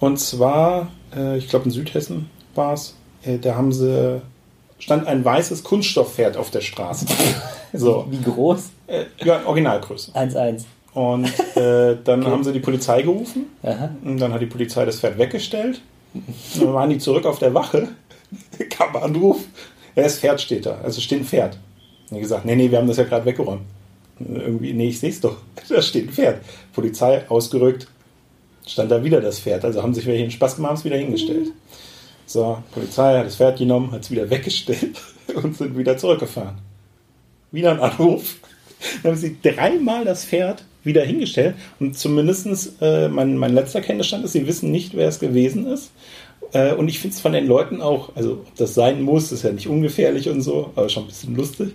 Und 0.00 0.18
zwar, 0.18 0.88
äh, 1.16 1.38
ich 1.38 1.48
glaube 1.48 1.66
in 1.66 1.70
Südhessen 1.70 2.28
war 2.54 2.74
es, 2.74 2.96
äh, 3.24 3.38
da 3.38 3.54
haben 3.54 3.72
sie, 3.72 4.20
stand 4.78 5.06
ein 5.06 5.24
weißes 5.24 5.62
Kunststoffpferd 5.62 6.36
auf 6.36 6.50
der 6.50 6.60
Straße. 6.60 7.06
so, 7.72 8.06
Wie 8.10 8.20
groß? 8.20 8.70
äh, 8.88 9.04
ja, 9.22 9.42
Originalgröße. 9.46 10.10
1-1. 10.12 10.64
Und 10.94 11.26
äh, 11.56 11.96
dann 12.04 12.24
haben 12.24 12.44
sie 12.44 12.52
die 12.52 12.60
Polizei 12.60 13.02
gerufen. 13.02 13.46
Aha. 13.62 13.90
Und 14.04 14.18
dann 14.18 14.32
hat 14.32 14.40
die 14.40 14.46
Polizei 14.46 14.84
das 14.84 15.00
Pferd 15.00 15.18
weggestellt. 15.18 15.80
Und 16.14 16.24
dann 16.62 16.72
waren 16.72 16.90
die 16.90 16.98
zurück 16.98 17.26
auf 17.26 17.40
der 17.40 17.52
Wache. 17.52 17.88
Kam 18.70 18.94
Anruf. 18.96 19.44
Ja, 19.96 20.04
das 20.04 20.18
Pferd 20.18 20.40
steht 20.40 20.66
da. 20.66 20.78
Also 20.82 21.00
steht 21.00 21.20
ein 21.20 21.24
Pferd. 21.24 21.58
Und 22.10 22.16
die 22.16 22.20
gesagt, 22.20 22.44
nee, 22.44 22.54
nee, 22.54 22.70
wir 22.70 22.78
haben 22.78 22.86
das 22.86 22.96
ja 22.96 23.04
gerade 23.04 23.24
weggeräumt. 23.24 23.62
Und 24.20 24.36
Irgendwie, 24.36 24.72
nee, 24.72 24.88
ich 24.88 25.00
sehe 25.00 25.10
es 25.10 25.20
doch. 25.20 25.36
Da 25.68 25.82
steht 25.82 26.08
ein 26.08 26.12
Pferd. 26.12 26.40
Polizei 26.72 27.28
ausgerückt. 27.28 27.88
Stand 28.64 28.90
da 28.90 29.02
wieder 29.02 29.20
das 29.20 29.40
Pferd. 29.40 29.64
Also 29.64 29.82
haben 29.82 29.94
sich 29.94 30.06
welche 30.06 30.22
den 30.22 30.30
Spaß 30.30 30.56
gemacht, 30.56 30.70
haben 30.70 30.78
es 30.78 30.84
wieder 30.84 30.96
hingestellt. 30.96 31.48
So, 32.26 32.62
Polizei 32.72 33.18
hat 33.18 33.26
das 33.26 33.36
Pferd 33.36 33.58
genommen, 33.58 33.90
hat 33.90 34.02
es 34.02 34.10
wieder 34.12 34.30
weggestellt 34.30 35.00
und 35.34 35.56
sind 35.56 35.76
wieder 35.76 35.96
zurückgefahren. 35.96 36.58
Wieder 37.50 37.72
ein 37.72 37.80
Anruf. 37.80 38.36
Dann 39.02 39.12
haben 39.12 39.18
sie 39.18 39.36
dreimal 39.42 40.04
das 40.04 40.24
Pferd 40.24 40.64
wieder 40.84 41.02
hingestellt 41.02 41.54
und 41.80 41.98
zumindest 41.98 42.72
äh, 42.80 43.08
mein, 43.08 43.36
mein 43.36 43.54
letzter 43.54 43.80
Kenntnisstand 43.80 44.24
ist, 44.24 44.32
sie 44.32 44.46
wissen 44.46 44.70
nicht, 44.70 44.96
wer 44.96 45.08
es 45.08 45.20
gewesen 45.20 45.66
ist. 45.66 45.92
Äh, 46.52 46.72
und 46.74 46.88
ich 46.88 47.00
finde 47.00 47.14
es 47.14 47.20
von 47.20 47.32
den 47.32 47.46
Leuten 47.46 47.82
auch, 47.82 48.14
also 48.14 48.32
ob 48.32 48.54
das 48.56 48.74
sein 48.74 49.02
muss, 49.02 49.32
ist 49.32 49.42
ja 49.42 49.52
nicht 49.52 49.68
ungefährlich 49.68 50.28
und 50.28 50.40
so, 50.42 50.70
aber 50.76 50.88
schon 50.88 51.04
ein 51.04 51.08
bisschen 51.08 51.36
lustig. 51.36 51.74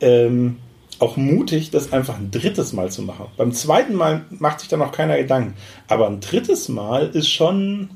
Ähm, 0.00 0.56
auch 0.98 1.16
mutig, 1.16 1.70
das 1.70 1.92
einfach 1.92 2.18
ein 2.18 2.30
drittes 2.30 2.72
Mal 2.72 2.90
zu 2.90 3.02
machen. 3.02 3.26
Beim 3.36 3.52
zweiten 3.52 3.94
Mal 3.94 4.24
macht 4.30 4.60
sich 4.60 4.68
da 4.68 4.76
noch 4.76 4.92
keiner 4.92 5.16
Gedanken. 5.16 5.54
Aber 5.88 6.06
ein 6.06 6.20
drittes 6.20 6.68
Mal 6.68 7.10
ist 7.12 7.28
schon, 7.28 7.90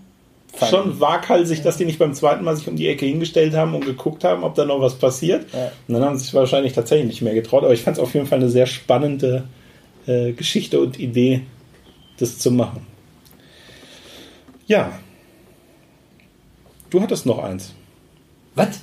schon 0.68 1.01
waghalsig, 1.01 1.62
dass 1.62 1.79
die 1.79 1.87
nicht 1.87 1.99
beim 1.99 2.12
zweiten 2.12 2.44
Mal 2.44 2.57
sich 2.57 2.68
um 2.68 2.77
die 2.77 2.88
Ecke 2.88 3.07
hingestellt 3.07 3.55
haben 3.55 3.75
und 3.75 3.87
geguckt 3.87 4.23
haben, 4.23 4.44
ob 4.44 4.55
da 4.55 4.66
noch 4.66 4.81
was 4.81 4.96
passiert. 4.96 5.46
Ja. 5.53 5.73
Und 5.88 5.94
dann 5.94 6.05
haben 6.05 6.16
sie 6.18 6.25
sich 6.25 6.35
wahrscheinlich 6.35 6.75
tatsächlich 6.75 7.07
nicht 7.07 7.23
mehr 7.23 7.35
getraut. 7.35 7.64
Aber 7.64 7.73
ich 7.73 7.83
fand 7.83 7.96
es 7.96 8.03
auf 8.03 8.12
jeden 8.12 8.27
Fall 8.27 8.38
eine 8.38 8.51
sehr 8.51 8.66
spannende 8.66 9.44
äh, 10.11 10.33
Geschichte 10.33 10.81
und 10.81 10.99
Idee, 10.99 11.42
das 12.18 12.38
zu 12.38 12.51
machen. 12.51 12.87
Ja. 14.66 14.99
Du 16.90 17.01
hattest 17.01 17.27
noch 17.27 17.38
eins. 17.38 17.75
Was? 18.55 18.81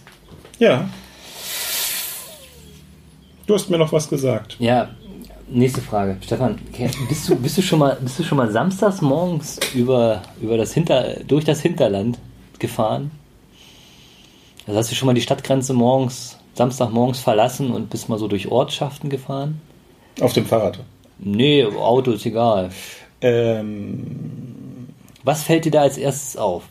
Ja. 0.59 0.89
Du 3.45 3.53
hast 3.53 3.69
mir 3.69 3.77
noch 3.77 3.91
was 3.91 4.09
gesagt. 4.09 4.57
Ja, 4.59 4.89
nächste 5.47 5.81
Frage. 5.81 6.17
Stefan, 6.21 6.59
bist 7.07 7.29
du, 7.29 7.35
bist 7.35 7.57
du 7.57 7.61
schon 7.61 7.79
mal, 7.79 7.97
bist 8.01 8.19
du 8.19 8.23
schon 8.23 8.37
mal 8.37 8.51
samstags 8.51 9.01
morgens 9.01 9.59
über, 9.73 10.21
über 10.41 10.57
das 10.57 10.73
Hinter, 10.73 11.21
durch 11.25 11.45
das 11.45 11.61
Hinterland 11.61 12.19
gefahren? 12.59 13.11
Also 14.65 14.79
hast 14.79 14.91
du 14.91 14.95
schon 14.95 15.05
mal 15.05 15.15
die 15.15 15.21
Stadtgrenze 15.21 15.73
morgens, 15.73 16.37
Samstagmorgens 16.53 17.19
verlassen 17.19 17.71
und 17.71 17.89
bist 17.89 18.09
mal 18.09 18.19
so 18.19 18.27
durch 18.27 18.51
Ortschaften 18.51 19.09
gefahren? 19.09 19.61
Auf 20.19 20.33
dem 20.33 20.45
Fahrrad. 20.45 20.79
Nee, 21.19 21.65
Auto 21.65 22.11
ist 22.11 22.25
egal. 22.25 22.69
Ähm, 23.21 24.87
Was 25.23 25.43
fällt 25.43 25.65
dir 25.65 25.71
da 25.71 25.81
als 25.81 25.97
erstes 25.97 26.37
auf? 26.37 26.63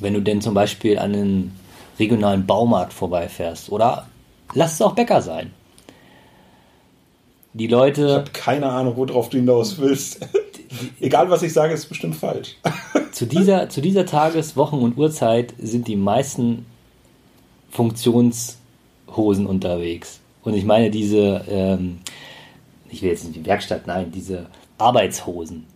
Wenn 0.00 0.14
du 0.14 0.20
denn 0.20 0.40
zum 0.40 0.54
Beispiel 0.54 0.98
an 0.98 1.14
einen 1.14 1.56
regionalen 1.98 2.46
Baumarkt 2.46 2.92
vorbeifährst. 2.92 3.70
Oder 3.70 4.06
lass 4.54 4.74
es 4.74 4.82
auch 4.82 4.94
Bäcker 4.94 5.22
sein. 5.22 5.52
Die 7.52 7.64
ich 7.64 7.70
Leute, 7.70 8.14
habe 8.14 8.30
keine 8.32 8.68
Ahnung, 8.68 8.96
worauf 8.96 9.30
du 9.30 9.38
hinaus 9.38 9.78
willst. 9.78 10.26
Egal, 11.00 11.30
was 11.30 11.42
ich 11.42 11.52
sage, 11.52 11.72
ist 11.72 11.86
bestimmt 11.86 12.16
falsch. 12.16 12.56
zu 13.12 13.26
dieser, 13.26 13.70
zu 13.70 13.80
dieser 13.80 14.04
Tages-, 14.04 14.56
Wochen- 14.56 14.80
und 14.80 14.98
Uhrzeit 14.98 15.54
sind 15.58 15.88
die 15.88 15.96
meisten 15.96 16.66
Funktionshosen 17.70 19.46
unterwegs. 19.46 20.20
Und 20.42 20.54
ich 20.54 20.64
meine 20.64 20.90
diese, 20.90 21.44
ähm, 21.48 21.98
ich 22.90 23.02
will 23.02 23.10
jetzt 23.10 23.24
nicht 23.24 23.36
die 23.36 23.46
Werkstatt, 23.46 23.86
nein, 23.86 24.10
diese 24.10 24.46
Arbeitshosen. 24.78 25.66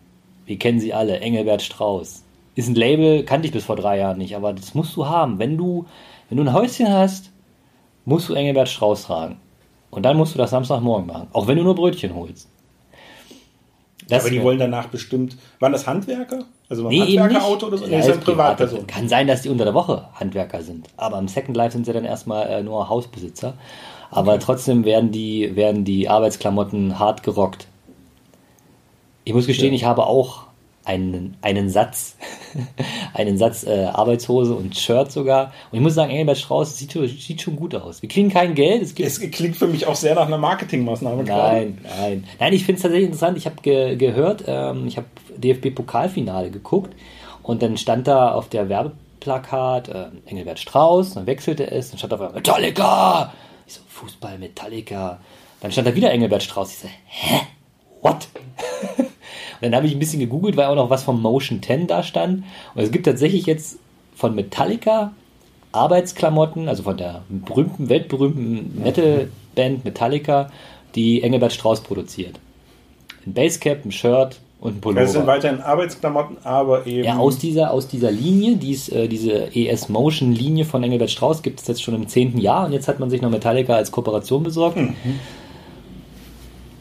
Wir 0.46 0.58
kennen 0.58 0.80
sie 0.80 0.92
alle, 0.94 1.20
Engelbert 1.20 1.62
Strauß. 1.62 2.24
Ist 2.56 2.68
ein 2.68 2.74
Label, 2.74 3.24
kannte 3.24 3.46
ich 3.46 3.52
bis 3.52 3.64
vor 3.64 3.76
drei 3.76 3.98
Jahren 3.98 4.18
nicht, 4.18 4.34
aber 4.36 4.52
das 4.52 4.74
musst 4.74 4.96
du 4.96 5.06
haben. 5.06 5.38
Wenn 5.38 5.56
du, 5.56 5.86
wenn 6.28 6.38
du 6.38 6.44
ein 6.44 6.52
Häuschen 6.52 6.92
hast, 6.92 7.30
musst 8.04 8.28
du 8.28 8.34
Engelbert 8.34 8.68
Strauß 8.68 9.04
tragen. 9.04 9.36
Und 9.90 10.04
dann 10.04 10.16
musst 10.16 10.34
du 10.34 10.38
das 10.38 10.50
Samstagmorgen 10.50 11.06
machen, 11.06 11.28
auch 11.32 11.46
wenn 11.46 11.56
du 11.56 11.64
nur 11.64 11.74
Brötchen 11.74 12.14
holst. 12.14 12.48
Das 14.08 14.22
Aber 14.24 14.30
die 14.30 14.42
wollen 14.42 14.58
danach 14.58 14.88
bestimmt. 14.88 15.36
Waren 15.60 15.72
das 15.72 15.86
Handwerker? 15.86 16.44
Also 16.68 16.88
Nee, 16.88 17.04
eben 17.04 17.22
Handwerkerauto 17.22 17.66
oder 17.66 17.78
so? 17.78 17.86
Nee, 17.86 17.92
Ja, 17.92 17.98
ist 18.00 18.20
Privatperson. 18.20 18.86
Kann 18.86 19.08
sein, 19.08 19.26
dass 19.28 19.42
die 19.42 19.48
unter 19.48 19.64
der 19.64 19.74
Woche 19.74 20.08
Handwerker 20.14 20.62
sind. 20.62 20.88
Aber 20.96 21.18
im 21.18 21.28
Second 21.28 21.56
Life 21.56 21.72
sind 21.72 21.86
sie 21.86 21.92
dann 21.92 22.04
erstmal 22.04 22.48
äh, 22.48 22.62
nur 22.62 22.88
Hausbesitzer. 22.88 23.54
Aber 24.10 24.38
trotzdem 24.38 24.84
werden 24.84 25.12
die, 25.12 25.54
werden 25.56 25.84
die 25.84 26.08
Arbeitsklamotten 26.08 26.98
hart 26.98 27.22
gerockt. 27.22 27.66
Ich 29.24 29.34
muss 29.34 29.46
gestehen, 29.46 29.70
Ja. 29.70 29.76
ich 29.76 29.84
habe 29.84 30.06
auch 30.06 30.44
einen, 30.84 31.36
einen 31.42 31.68
Satz, 31.70 32.16
einen 33.14 33.38
Satz 33.38 33.64
äh, 33.64 33.84
Arbeitshose 33.84 34.54
und 34.54 34.76
Shirt 34.76 35.12
sogar. 35.12 35.52
Und 35.70 35.78
ich 35.78 35.80
muss 35.80 35.94
sagen, 35.94 36.10
Engelbert 36.10 36.38
Strauß 36.38 36.76
sieht, 36.76 36.92
sieht 36.92 37.42
schon 37.42 37.54
gut 37.54 37.74
aus. 37.74 38.02
Wir 38.02 38.08
kriegen 38.08 38.30
kein 38.30 38.54
Geld. 38.54 38.82
Es 38.82 38.98
Es 38.98 39.20
klingt 39.30 39.56
für 39.56 39.68
mich 39.68 39.86
auch 39.86 39.94
sehr 39.94 40.14
nach 40.14 40.26
einer 40.26 40.38
Marketingmaßnahme 40.38 41.22
Nein, 41.22 41.78
nein. 42.00 42.24
Nein, 42.40 42.52
ich 42.52 42.64
finde 42.64 42.76
es 42.78 42.82
tatsächlich 42.82 43.06
interessant. 43.06 43.36
Ich 43.38 43.46
habe 43.46 43.56
ge 43.62 43.96
gehört, 43.96 44.44
ähm, 44.46 44.86
ich 44.88 44.96
habe 44.96 45.06
DFB-Pokalfinale 45.36 46.50
geguckt 46.50 46.94
und 47.42 47.62
dann 47.62 47.76
stand 47.76 48.08
da 48.08 48.32
auf 48.32 48.48
der 48.48 48.68
Werbeplakat 48.68 49.88
äh, 49.88 50.06
Engelbert 50.26 50.58
Strauß, 50.58 51.14
dann 51.14 51.26
wechselte 51.26 51.70
es, 51.70 51.90
dann 51.90 51.98
stand 51.98 52.14
auf 52.14 52.20
einmal 52.20 52.34
Metallica. 52.36 53.32
Ich 53.70 53.76
so, 53.76 53.82
Fußball, 53.86 54.36
Metallica. 54.36 55.20
Dann 55.60 55.70
stand 55.70 55.86
da 55.86 55.94
wieder 55.94 56.10
Engelbert 56.10 56.42
Strauß. 56.42 56.72
Ich 56.72 56.78
so, 56.78 56.88
hä? 57.06 57.42
What? 58.02 58.26
und 58.98 59.06
dann 59.60 59.76
habe 59.76 59.86
ich 59.86 59.92
ein 59.92 60.00
bisschen 60.00 60.18
gegoogelt, 60.18 60.56
weil 60.56 60.66
auch 60.66 60.74
noch 60.74 60.90
was 60.90 61.04
vom 61.04 61.22
Motion 61.22 61.62
10 61.62 61.86
da 61.86 62.02
stand. 62.02 62.42
Und 62.74 62.82
es 62.82 62.90
gibt 62.90 63.06
tatsächlich 63.06 63.46
jetzt 63.46 63.78
von 64.16 64.34
Metallica 64.34 65.12
Arbeitsklamotten, 65.70 66.68
also 66.68 66.82
von 66.82 66.96
der 66.96 67.22
berühmten, 67.28 67.88
weltberühmten 67.88 68.82
Metal-Band 68.82 69.84
Metallica, 69.84 70.50
die 70.96 71.22
Engelbert 71.22 71.52
Strauß 71.52 71.82
produziert. 71.82 72.40
Ein 73.24 73.34
Basecap, 73.34 73.84
ein 73.84 73.92
Shirt 73.92 74.40
und 74.60 74.84
ein 74.86 74.94
Das 74.94 75.12
sind 75.12 75.20
Pullover. 75.22 75.26
weiterhin 75.26 75.60
Arbeitsklamotten, 75.60 76.36
aber 76.44 76.86
eben. 76.86 77.04
Ja, 77.04 77.16
aus 77.16 77.38
dieser, 77.38 77.70
aus 77.72 77.88
dieser 77.88 78.10
Linie, 78.10 78.56
dies, 78.56 78.88
äh, 78.90 79.08
diese 79.08 79.54
ES 79.54 79.88
Motion 79.88 80.32
Linie 80.32 80.64
von 80.66 80.82
Engelbert 80.82 81.10
Strauß 81.10 81.42
gibt 81.42 81.60
es 81.60 81.66
jetzt 81.66 81.82
schon 81.82 81.94
im 81.94 82.08
zehnten 82.08 82.38
Jahr 82.38 82.66
und 82.66 82.72
jetzt 82.72 82.86
hat 82.86 83.00
man 83.00 83.08
sich 83.08 83.22
noch 83.22 83.30
Metallica 83.30 83.74
als 83.74 83.90
Kooperation 83.90 84.42
besorgt. 84.42 84.78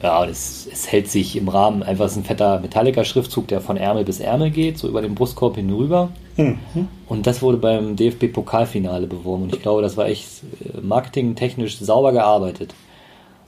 Ja, 0.01 0.21
und 0.21 0.29
es, 0.29 0.67
hält 0.87 1.09
sich 1.09 1.35
im 1.35 1.49
Rahmen, 1.49 1.83
einfach 1.83 2.05
ist 2.05 2.15
ein 2.15 2.23
fetter 2.23 2.59
Metallica-Schriftzug, 2.59 3.47
der 3.47 3.59
von 3.59 3.75
Ärmel 3.75 4.05
bis 4.05 4.21
Ärmel 4.21 4.49
geht, 4.49 4.77
so 4.77 4.87
über 4.87 5.01
den 5.01 5.13
Brustkorb 5.15 5.55
hinüber. 5.55 6.09
Und 7.07 7.27
das 7.27 7.41
wurde 7.41 7.57
beim 7.57 7.97
DFB-Pokalfinale 7.97 9.07
beworben 9.07 9.43
und 9.43 9.55
ich 9.55 9.61
glaube, 9.61 9.81
das 9.81 9.97
war 9.97 10.05
echt 10.07 10.25
äh, 10.63 10.79
marketingtechnisch 10.81 11.77
sauber 11.79 12.13
gearbeitet. 12.13 12.73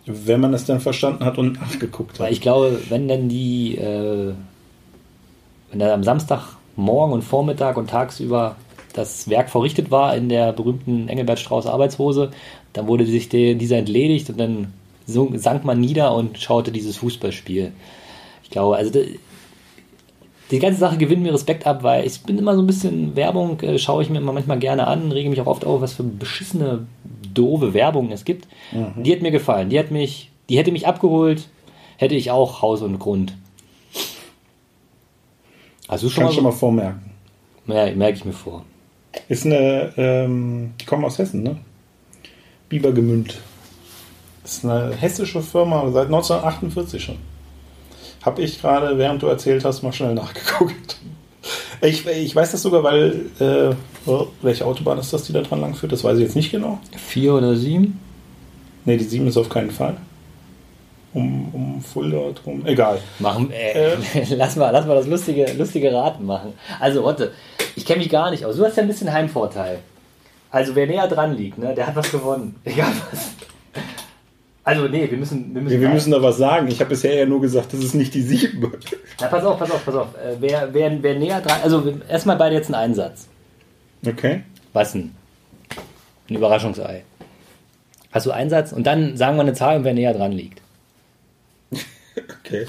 Wenn 0.06 0.42
man 0.42 0.54
es 0.54 0.66
dann 0.66 0.80
verstanden 0.80 1.26
hat 1.26 1.38
und 1.38 1.62
nachgeguckt 1.62 2.20
Weil 2.20 2.28
hat. 2.28 2.34
ich 2.34 2.42
glaube, 2.42 2.80
wenn 2.90 3.08
dann 3.08 3.30
die, 3.30 3.78
äh, 3.78 4.34
wenn 5.70 5.80
dann 5.80 5.92
am 5.92 6.04
Samstagmorgen 6.04 7.14
und 7.14 7.22
Vormittag 7.24 7.78
und 7.78 7.90
tagsüber 7.90 8.56
das 8.94 9.30
Werk 9.30 9.50
verrichtet 9.50 9.92
war 9.92 10.16
in 10.16 10.30
der 10.30 10.52
berühmten 10.54 11.08
Engelbert 11.08 11.40
Strauß 11.40 11.66
Arbeitshose, 11.66 12.32
dann 12.74 12.88
wurde 12.88 13.06
sich 13.06 13.30
der, 13.30 13.56
dieser 13.56 13.78
entledigt 13.78 14.30
und 14.30 14.40
dann 14.40 14.74
sank 15.06 15.66
man 15.66 15.80
nieder 15.80 16.14
und 16.16 16.40
schaute 16.40 16.72
dieses 16.72 16.98
Fußballspiel. 16.98 17.72
Ich 18.44 18.50
glaube, 18.50 18.76
also 18.76 19.00
die, 20.52 20.60
ganze 20.60 20.80
Sache 20.80 20.98
gewinnt 20.98 21.24
mir 21.24 21.34
Respekt 21.34 21.66
ab, 21.66 21.84
weil 21.84 22.06
ich 22.06 22.22
bin 22.22 22.38
immer 22.38 22.56
so 22.56 22.62
ein 22.62 22.68
bisschen 22.68 23.16
Werbung, 23.16 23.60
äh, 23.62 23.78
schaue 23.78 24.04
ich 24.04 24.10
mir 24.10 24.20
immer 24.20 24.34
manchmal 24.34 24.60
gerne 24.60 24.88
an, 24.88 25.12
rege 25.12 25.30
mich 25.30 25.42
auch 25.42 25.48
oft 25.48 25.66
auf, 25.66 25.82
was 25.82 25.94
für 25.94 26.04
beschissene, 26.04 26.88
doofe 27.34 27.74
Werbung 27.74 28.12
es 28.12 28.26
gibt. 28.26 28.48
Die 28.98 29.12
hat 29.12 29.22
mir 29.22 29.32
gefallen. 29.32 29.70
Die 29.70 29.80
hat 29.80 29.92
mich, 29.92 30.32
die 30.50 30.58
hätte 30.58 30.72
mich 30.72 30.88
abgeholt, 30.88 31.48
hätte 31.98 32.16
ich 32.16 32.32
auch 32.32 32.62
Haus 32.62 32.82
und 32.82 33.00
Grund. 33.00 33.34
Also 35.88 36.10
schon 36.10 36.24
Kannst 36.24 36.38
mal, 36.38 36.44
du 36.44 36.50
mal 36.50 36.58
vormerken. 36.58 37.12
ja, 37.68 37.94
merke 37.96 38.18
ich 38.18 38.26
mir 38.26 38.34
vor. 38.34 38.66
Ist 39.28 39.46
eine, 39.46 39.94
ähm, 39.98 40.74
die 40.80 40.86
kommen 40.86 41.04
aus 41.04 41.18
Hessen, 41.18 41.44
ne? 41.44 41.58
Bibergemünd. 42.70 43.40
Ist 44.44 44.66
eine 44.66 44.96
hessische 44.96 45.42
Firma, 45.42 45.90
seit 45.92 46.06
1948 46.06 47.04
schon. 47.04 47.18
Hab 48.22 48.40
ich 48.40 48.62
gerade, 48.62 48.98
während 48.98 49.22
du 49.22 49.28
erzählt 49.28 49.66
hast, 49.66 49.82
mal 49.82 49.94
schnell 49.94 50.14
nachgeguckt. 50.14 50.98
Ich, 51.82 52.06
ich 52.06 52.36
weiß 52.36 52.52
das 52.52 52.62
sogar, 52.62 52.84
weil, 52.84 53.26
äh, 53.40 53.74
oh, 54.06 54.28
welche 54.44 54.66
Autobahn 54.66 55.00
ist 55.00 55.12
das, 55.12 55.24
die 55.24 55.34
da 55.34 55.42
dran 55.42 55.62
lang 55.62 55.74
führt? 55.74 55.92
Das 55.92 56.04
weiß 56.04 56.18
ich 56.18 56.24
jetzt 56.24 56.36
nicht 56.36 56.52
genau. 56.52 56.80
Vier 56.96 57.34
oder 57.34 57.56
sieben? 57.56 58.00
Ne, 58.86 58.98
die 58.98 59.04
7 59.04 59.28
ist 59.28 59.38
auf 59.38 59.50
keinen 59.50 59.72
Fall. 59.72 59.98
Um, 61.14 61.54
um 61.54 61.82
Fulda 61.82 62.32
drum. 62.32 62.66
Egal. 62.66 63.00
Machen, 63.20 63.52
äh, 63.52 63.96
lass, 64.36 64.56
mal, 64.56 64.72
lass 64.72 64.86
mal 64.86 64.96
das 64.96 65.08
lustige, 65.08 65.52
lustige 65.54 65.92
Raten 65.94 66.26
machen. 66.26 66.54
Also, 66.80 67.06
Otte, 67.06 67.34
ich 67.76 67.86
kenne 67.86 68.00
mich 68.00 68.10
gar 68.10 68.32
nicht 68.32 68.46
aus. 68.46 68.56
Du 68.56 68.66
hast 68.66 68.78
ja 68.78 68.84
ein 68.84 68.88
bisschen 68.88 69.12
Heimvorteil. 69.12 69.80
Also, 70.52 70.76
wer 70.76 70.88
näher 70.88 71.08
dran 71.08 71.36
liegt, 71.36 71.58
ne, 71.58 71.74
der 71.76 71.88
hat 71.88 71.96
was 71.96 72.12
gewonnen. 72.12 72.56
Egal 72.64 72.94
was. 73.12 73.32
Also, 74.72 74.88
nee, 74.88 75.10
wir 75.10 75.18
müssen. 75.18 75.54
Wir 75.54 75.62
müssen, 75.62 75.74
Wir, 75.74 75.82
wir 75.82 75.90
müssen 75.90 76.12
da 76.12 76.22
was 76.22 76.38
sagen. 76.38 76.68
Ich 76.68 76.80
habe 76.80 76.90
bisher 76.90 77.14
ja 77.16 77.26
nur 77.26 77.42
gesagt, 77.42 77.74
das 77.74 77.80
ist 77.82 77.94
nicht 77.96 78.14
die 78.14 78.22
7. 78.22 78.72
Na, 79.20 79.28
pass 79.28 79.44
auf, 79.44 79.58
pass 79.60 79.72
auf, 79.72 79.86
pass 79.86 79.96
auf. 79.96 80.08
Äh, 80.16 80.36
wer, 80.40 80.74
wer, 80.74 81.02
wer 81.04 81.16
näher 81.16 81.42
dran. 81.42 81.60
Also, 81.64 81.94
erstmal 82.10 82.38
beide 82.38 82.56
jetzt 82.56 82.68
einen 82.68 82.76
Einsatz. 82.76 83.28
Okay. 84.06 84.44
Was 84.74 84.94
denn? 84.94 85.12
Ein 86.30 86.36
Überraschungsei. 86.36 87.04
Hast 88.12 88.26
du 88.26 88.32
Einsatz? 88.32 88.72
Und 88.74 88.86
dann 88.88 89.16
sagen 89.18 89.38
wir 89.38 89.42
eine 89.42 89.54
Zahl 89.54 89.78
und 89.78 89.84
wer 89.84 89.94
näher 89.94 90.14
dran 90.14 90.32
liegt. 90.32 90.62
Okay. 92.44 92.66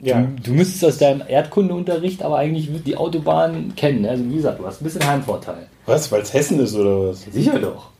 Ja. 0.00 0.22
Du, 0.22 0.42
du 0.42 0.52
müsstest 0.52 0.84
aus 0.84 0.98
deinem 0.98 1.22
Erdkundeunterricht 1.26 2.22
aber 2.22 2.38
eigentlich 2.38 2.68
die 2.84 2.96
Autobahn 2.96 3.74
kennen. 3.76 4.02
ne? 4.02 4.10
Also, 4.10 4.24
wie 4.30 4.36
gesagt, 4.36 4.60
du 4.60 4.66
hast 4.66 4.80
ein 4.80 4.84
bisschen 4.84 5.06
Heimvorteil. 5.06 5.66
Was? 5.86 6.10
Weil 6.12 6.22
es 6.22 6.32
Hessen 6.32 6.60
ist 6.60 6.74
oder 6.74 7.10
was? 7.10 7.22
Sicher 7.30 7.58
doch. 7.58 7.90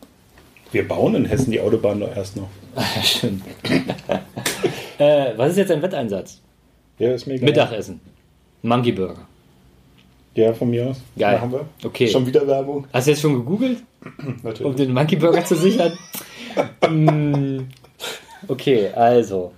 Wir 0.73 0.87
bauen 0.87 1.15
in 1.15 1.25
Hessen 1.25 1.51
die 1.51 1.61
Autobahn 1.61 2.01
doch 2.01 2.15
erst 2.15 2.37
noch. 2.37 2.49
Stimmt. 3.03 3.43
äh, 4.99 5.33
was 5.37 5.51
ist 5.53 5.59
jetzt 5.59 5.71
dein 5.71 5.83
Wetteinsatz? 5.83 6.41
Ja, 6.99 7.13
ist 7.13 7.27
mir 7.27 7.35
egal. 7.35 7.49
Mittagessen. 7.49 8.01
Monkey 8.63 8.93
Burger. 8.93 9.27
Ja, 10.35 10.53
von 10.53 10.71
mir 10.71 10.89
aus. 10.89 11.01
Geil. 11.19 11.37
Machen 11.39 11.53
wir. 11.53 11.67
Okay. 11.85 12.07
Schon 12.07 12.27
wieder 12.27 12.47
Werbung. 12.47 12.87
Hast 12.93 13.07
du 13.07 13.11
jetzt 13.13 13.21
schon 13.21 13.35
gegoogelt, 13.35 13.79
um 14.19 14.37
Natürlich. 14.43 14.77
den 14.77 14.93
Monkey 14.93 15.17
Burger 15.17 15.45
zu 15.45 15.57
sichern? 15.57 15.93
Mm, 16.89 17.69
okay, 18.49 18.89
also. 18.89 19.53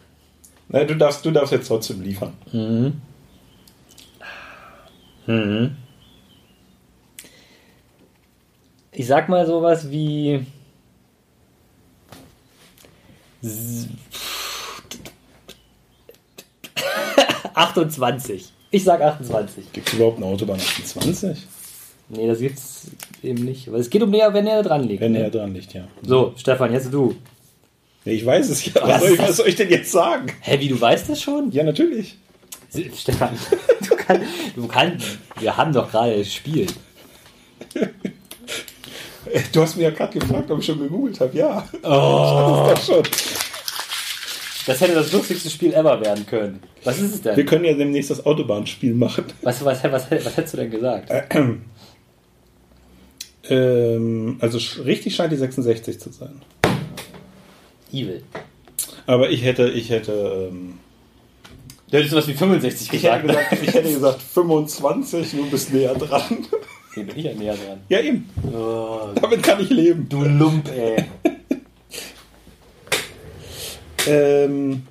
Na, 0.68 0.84
du, 0.84 0.96
darfst, 0.96 1.24
du 1.24 1.30
darfst 1.30 1.52
jetzt 1.52 1.68
trotzdem 1.68 2.02
liefern. 2.02 2.34
Mhm. 2.52 3.00
Ich 8.92 9.06
sag 9.06 9.30
mal 9.30 9.46
sowas 9.46 9.90
wie. 9.90 10.44
S- 13.42 13.88
28. 17.54 18.52
Ich 18.70 18.84
sag 18.84 19.00
28. 19.00 19.72
Gibt 19.72 19.88
es 19.88 19.94
überhaupt 19.94 20.18
eine 20.18 20.26
Autobahn 20.26 20.56
28? 20.60 21.38
Nee, 22.08 22.26
das 22.26 22.38
gibt's 22.40 22.82
eben 23.22 23.44
nicht. 23.44 23.68
Aber 23.68 23.78
es 23.78 23.90
geht 23.90 24.02
um 24.02 24.10
näher, 24.10 24.32
wenn 24.34 24.46
er 24.46 24.62
dran 24.62 24.84
liegt. 24.84 25.00
Wenn 25.00 25.12
ne? 25.12 25.24
er 25.24 25.30
dran 25.30 25.54
liegt, 25.54 25.72
ja. 25.74 25.86
So, 26.02 26.34
Stefan, 26.36 26.72
jetzt 26.72 26.92
du. 26.92 27.14
Ich 28.04 28.24
weiß 28.24 28.48
es 28.48 28.64
ja. 28.66 28.72
Was 28.82 28.88
Was 28.88 29.00
soll, 29.02 29.10
ich, 29.12 29.16
das? 29.18 29.28
was 29.28 29.36
soll 29.36 29.48
ich 29.48 29.56
denn 29.56 29.70
jetzt 29.70 29.92
sagen? 29.92 30.26
Hä, 30.40 30.58
wie, 30.60 30.68
du 30.68 30.80
weißt 30.80 31.08
das 31.08 31.20
schon? 31.22 31.50
Ja, 31.52 31.62
natürlich. 31.64 32.16
Stefan, 32.96 33.36
du 33.88 33.96
kannst, 33.96 34.26
du 34.56 34.66
kannst, 34.68 35.06
wir 35.38 35.56
haben 35.56 35.72
doch 35.72 35.90
gerade 35.90 36.16
gespielt. 36.16 36.74
Du 39.52 39.62
hast 39.62 39.76
mir 39.76 39.84
ja 39.84 39.90
gerade 39.90 40.18
gefragt, 40.18 40.50
ob 40.50 40.58
ich 40.58 40.66
schon 40.66 40.80
gegoogelt 40.80 41.20
habe. 41.20 41.36
Ja, 41.38 41.68
Oh, 41.84 42.66
das 42.70 42.80
ist 42.80 42.88
doch 42.88 42.94
schon. 42.96 43.02
Das 44.70 44.80
hätte 44.80 44.94
das 44.94 45.12
lustigste 45.12 45.50
Spiel 45.50 45.72
ever 45.74 46.00
werden 46.00 46.24
können. 46.26 46.60
Was 46.84 46.98
ist 46.98 47.14
es 47.14 47.24
Wir 47.24 47.34
denn? 47.34 47.46
können 47.46 47.64
ja 47.64 47.74
demnächst 47.74 48.10
das 48.10 48.24
Autobahnspiel 48.24 48.94
machen. 48.94 49.24
Was, 49.42 49.64
was, 49.64 49.82
was, 49.84 50.10
was, 50.10 50.36
hättest 50.36 50.54
du 50.54 50.58
denn 50.58 50.70
gesagt? 50.70 51.10
Ähm, 53.48 54.36
also 54.40 54.58
richtig 54.84 55.16
scheint 55.16 55.32
die 55.32 55.36
66 55.36 55.98
zu 55.98 56.10
sein. 56.10 56.40
Evil. 57.90 58.22
Aber 59.06 59.30
ich 59.30 59.42
hätte, 59.42 59.68
ich 59.70 59.90
hätte, 59.90 60.50
ähm, 60.52 60.74
Du 61.90 61.96
hättest 61.98 62.14
was 62.14 62.28
wie 62.28 62.34
65 62.34 62.92
ich 62.92 63.02
hätte 63.02 63.26
gesagt. 63.26 63.48
gesagt, 63.50 63.62
ich 63.68 63.74
hätte 63.74 63.92
gesagt 63.92 64.22
25, 64.22 65.30
du 65.32 65.50
bist 65.50 65.72
näher 65.72 65.94
dran. 65.94 66.46
Hier 66.94 67.04
bin 67.04 67.18
ich 67.18 67.24
ja 67.24 67.34
näher 67.34 67.54
dran. 67.54 67.80
Ja, 67.88 68.00
eben. 68.00 68.28
Oh, 68.52 69.08
Damit 69.20 69.42
kann 69.42 69.60
ich 69.60 69.70
leben. 69.70 70.06
du 70.08 70.22
Lump, 70.22 70.68
ey. 70.70 71.04
Ähm, 74.06 74.82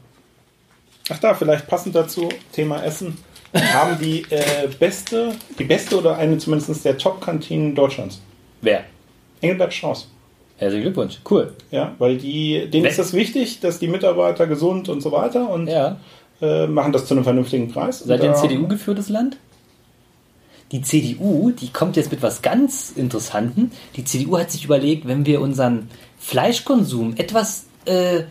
ach 1.10 1.20
da, 1.20 1.34
vielleicht 1.34 1.68
passend 1.68 1.96
dazu, 1.96 2.30
Thema 2.52 2.84
Essen. 2.84 3.18
Haben 3.54 3.98
die 4.00 4.22
äh, 4.30 4.68
beste, 4.80 5.34
die 5.58 5.64
beste 5.64 5.98
oder 5.98 6.18
eine 6.18 6.38
zumindest 6.38 6.86
der 6.86 6.98
Top-Kantinen 6.98 7.74
Deutschlands. 7.74 8.22
Wer? 8.62 8.84
Engelbert 9.42 9.74
Strauß. 9.74 10.08
Herzlichen 10.58 10.84
Glückwunsch. 10.84 11.20
Cool. 11.30 11.54
Ja, 11.72 11.96
weil 11.98 12.18
die, 12.18 12.70
denen 12.70 12.84
Wer- 12.84 12.92
ist 12.92 13.00
das 13.00 13.14
wichtig, 13.14 13.60
dass 13.62 13.80
die 13.80 13.88
Mitarbeiter 13.88 14.46
gesund 14.46 14.88
und 14.90 15.02
so 15.02 15.12
weiter 15.12 15.50
und 15.50 15.68
Ja. 15.68 15.98
äh, 16.42 16.68
machen 16.68 16.92
das 16.92 17.06
zu 17.08 17.16
einem 17.16 17.24
vernünftigen 17.24 17.72
Preis. 17.72 18.00
Seid 18.00 18.22
ihr 18.22 18.30
ein 18.30 18.36
CDU-geführtes 18.40 19.10
Land? 19.10 19.38
Die 20.72 20.82
CDU, 20.84 21.50
die 21.50 21.70
kommt 21.72 21.96
jetzt 21.96 22.12
mit 22.12 22.22
was 22.22 22.44
ganz 22.44 22.92
Interessantem. 22.96 23.72
Die 23.96 24.04
CDU 24.04 24.38
hat 24.38 24.52
sich 24.52 24.66
überlegt, 24.66 25.08
wenn 25.08 25.26
wir 25.26 25.42
unseren 25.42 25.90
Fleischkonsum 26.20 27.16
etwas 27.18 27.66
äh, 27.86 28.24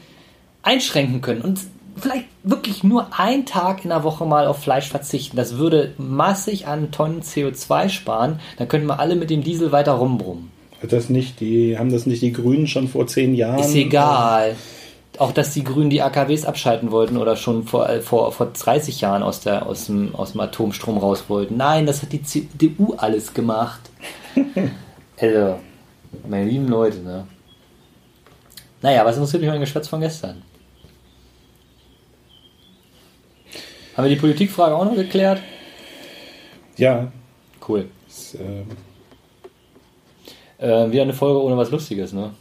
einschränken 0.63 1.21
können 1.21 1.43
und 1.43 1.61
vielleicht 1.97 2.27
wirklich 2.43 2.85
nur 2.85 3.19
einen 3.19 3.47
Tag 3.47 3.85
in 3.85 3.91
der 3.91 4.05
Woche 4.05 4.25
mal 4.25 4.47
auf 4.47 4.63
Fleisch 4.63 4.89
verzichten, 4.89 5.37
das 5.37 5.59
würde 5.59 5.95
massig 5.99 6.67
an 6.67 6.91
Tonnen 6.91 7.23
CO2 7.23 7.89
sparen, 7.89 8.41
dann 8.57 8.69
könnten 8.69 8.87
wir 8.87 9.01
alle 9.01 9.17
mit 9.17 9.31
dem 9.31 9.43
Diesel 9.43 9.73
weiter 9.73 9.93
rumbrummen. 9.93 10.51
Hat 10.83 10.93
das 10.93 11.09
nicht, 11.09 11.41
die, 11.41 11.77
haben 11.77 11.91
das 11.91 12.07
nicht 12.07 12.23
die 12.23 12.33
Grünen 12.33 12.69
schon 12.69 12.89
vor 12.89 13.07
zehn 13.07 13.35
Jahren? 13.35 13.59
Ist 13.59 13.75
egal. 13.75 14.55
Auch, 15.19 15.33
dass 15.33 15.53
die 15.53 15.65
Grünen 15.65 15.91
die 15.91 16.03
AKWs 16.03 16.45
abschalten 16.45 16.93
wollten 16.93 17.17
oder 17.17 17.35
schon 17.35 17.65
vor, 17.65 17.89
äh, 17.89 18.01
vor, 18.01 18.31
vor 18.31 18.47
30 18.47 19.01
Jahren 19.01 19.25
aus, 19.25 19.41
der, 19.41 19.67
aus, 19.67 19.87
dem, 19.87 20.15
aus 20.15 20.33
dem 20.33 20.41
Atomstrom 20.41 20.99
raus 20.99 21.25
wollten. 21.27 21.57
Nein, 21.57 21.87
das 21.87 22.03
hat 22.03 22.13
die 22.13 22.23
CDU 22.23 22.95
alles 22.97 23.35
gemacht. 23.35 23.81
also, 25.21 25.57
meine 26.29 26.49
lieben 26.49 26.69
Leute, 26.69 26.99
ne? 26.99 27.27
Naja, 28.83 29.05
was 29.05 29.17
interessiert 29.17 29.43
mich 29.43 29.51
mein 29.51 29.61
Geschwätz 29.61 29.89
von 29.89 30.01
gestern? 30.01 30.43
Haben 33.97 34.05
wir 34.09 34.15
die 34.15 34.21
Politikfrage 34.21 34.77
auch 34.77 34.85
noch 34.85 34.95
geklärt? 34.95 35.41
Ja. 36.77 37.11
Cool. 37.67 37.89
Das, 38.07 38.35
ähm, 38.35 38.67
Äh, 40.59 40.91
wieder 40.91 41.03
eine 41.03 41.15
Folge 41.15 41.41
ohne 41.43 41.57
was 41.57 41.71
Lustiges, 41.71 42.13
ne? 42.13 42.33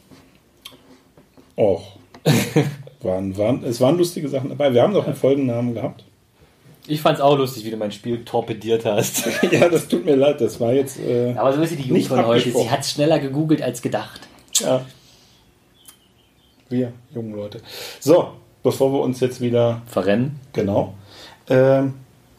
Och. 1.55 1.97
waren, 3.01 3.37
waren, 3.37 3.63
es 3.63 3.79
waren 3.79 3.95
lustige 3.97 4.27
Sachen 4.27 4.49
dabei. 4.49 4.73
Wir 4.73 4.81
haben 4.81 4.93
doch 4.93 5.05
einen 5.05 5.15
Folgennamen 5.15 5.75
gehabt. 5.75 6.03
Ich 6.87 7.01
fand's 7.01 7.21
auch 7.21 7.37
lustig, 7.37 7.63
wie 7.65 7.69
du 7.71 7.77
mein 7.77 7.91
Spiel 7.91 8.23
torpediert 8.25 8.85
hast. 8.85 9.23
ja, 9.51 9.69
das 9.69 9.87
tut 9.87 10.05
mir 10.05 10.15
leid. 10.15 10.41
Das 10.41 10.59
war 10.59 10.73
jetzt. 10.73 10.99
Äh, 10.99 11.35
Aber 11.37 11.53
so 11.53 11.61
ist 11.61 11.69
sie 11.71 11.75
die 11.75 11.89
Jugend 11.89 12.07
von 12.07 12.25
heute. 12.25 12.41
Sie 12.43 12.49
abgesprochen. 12.49 12.71
hat 12.71 12.85
schneller 12.85 13.19
gegoogelt 13.19 13.61
als 13.61 13.81
gedacht. 13.81 14.21
ja. 14.59 14.85
Wir, 16.69 16.93
jungen 17.13 17.35
Leute. 17.35 17.61
So, 17.99 18.33
bevor 18.63 18.91
wir 18.93 19.01
uns 19.01 19.19
jetzt 19.19 19.41
wieder. 19.41 19.81
Verrennen. 19.87 20.39
Genau. 20.53 20.93
Ähm, 21.49 21.95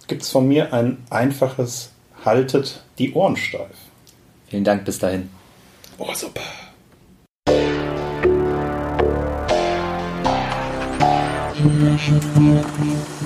Gibt 0.06 0.22
es 0.22 0.30
von 0.30 0.48
mir 0.48 0.72
ein 0.72 1.04
einfaches 1.10 1.92
Haltet 2.24 2.82
die 2.98 3.12
Ohren 3.14 3.36
steif. 3.36 3.76
Vielen 4.48 4.64
Dank, 4.64 4.84
bis 4.84 4.98
dahin. 4.98 5.30
Oh, 5.98 6.12
super. 6.14 6.42
Thank 11.58 13.12
you. 13.12 13.17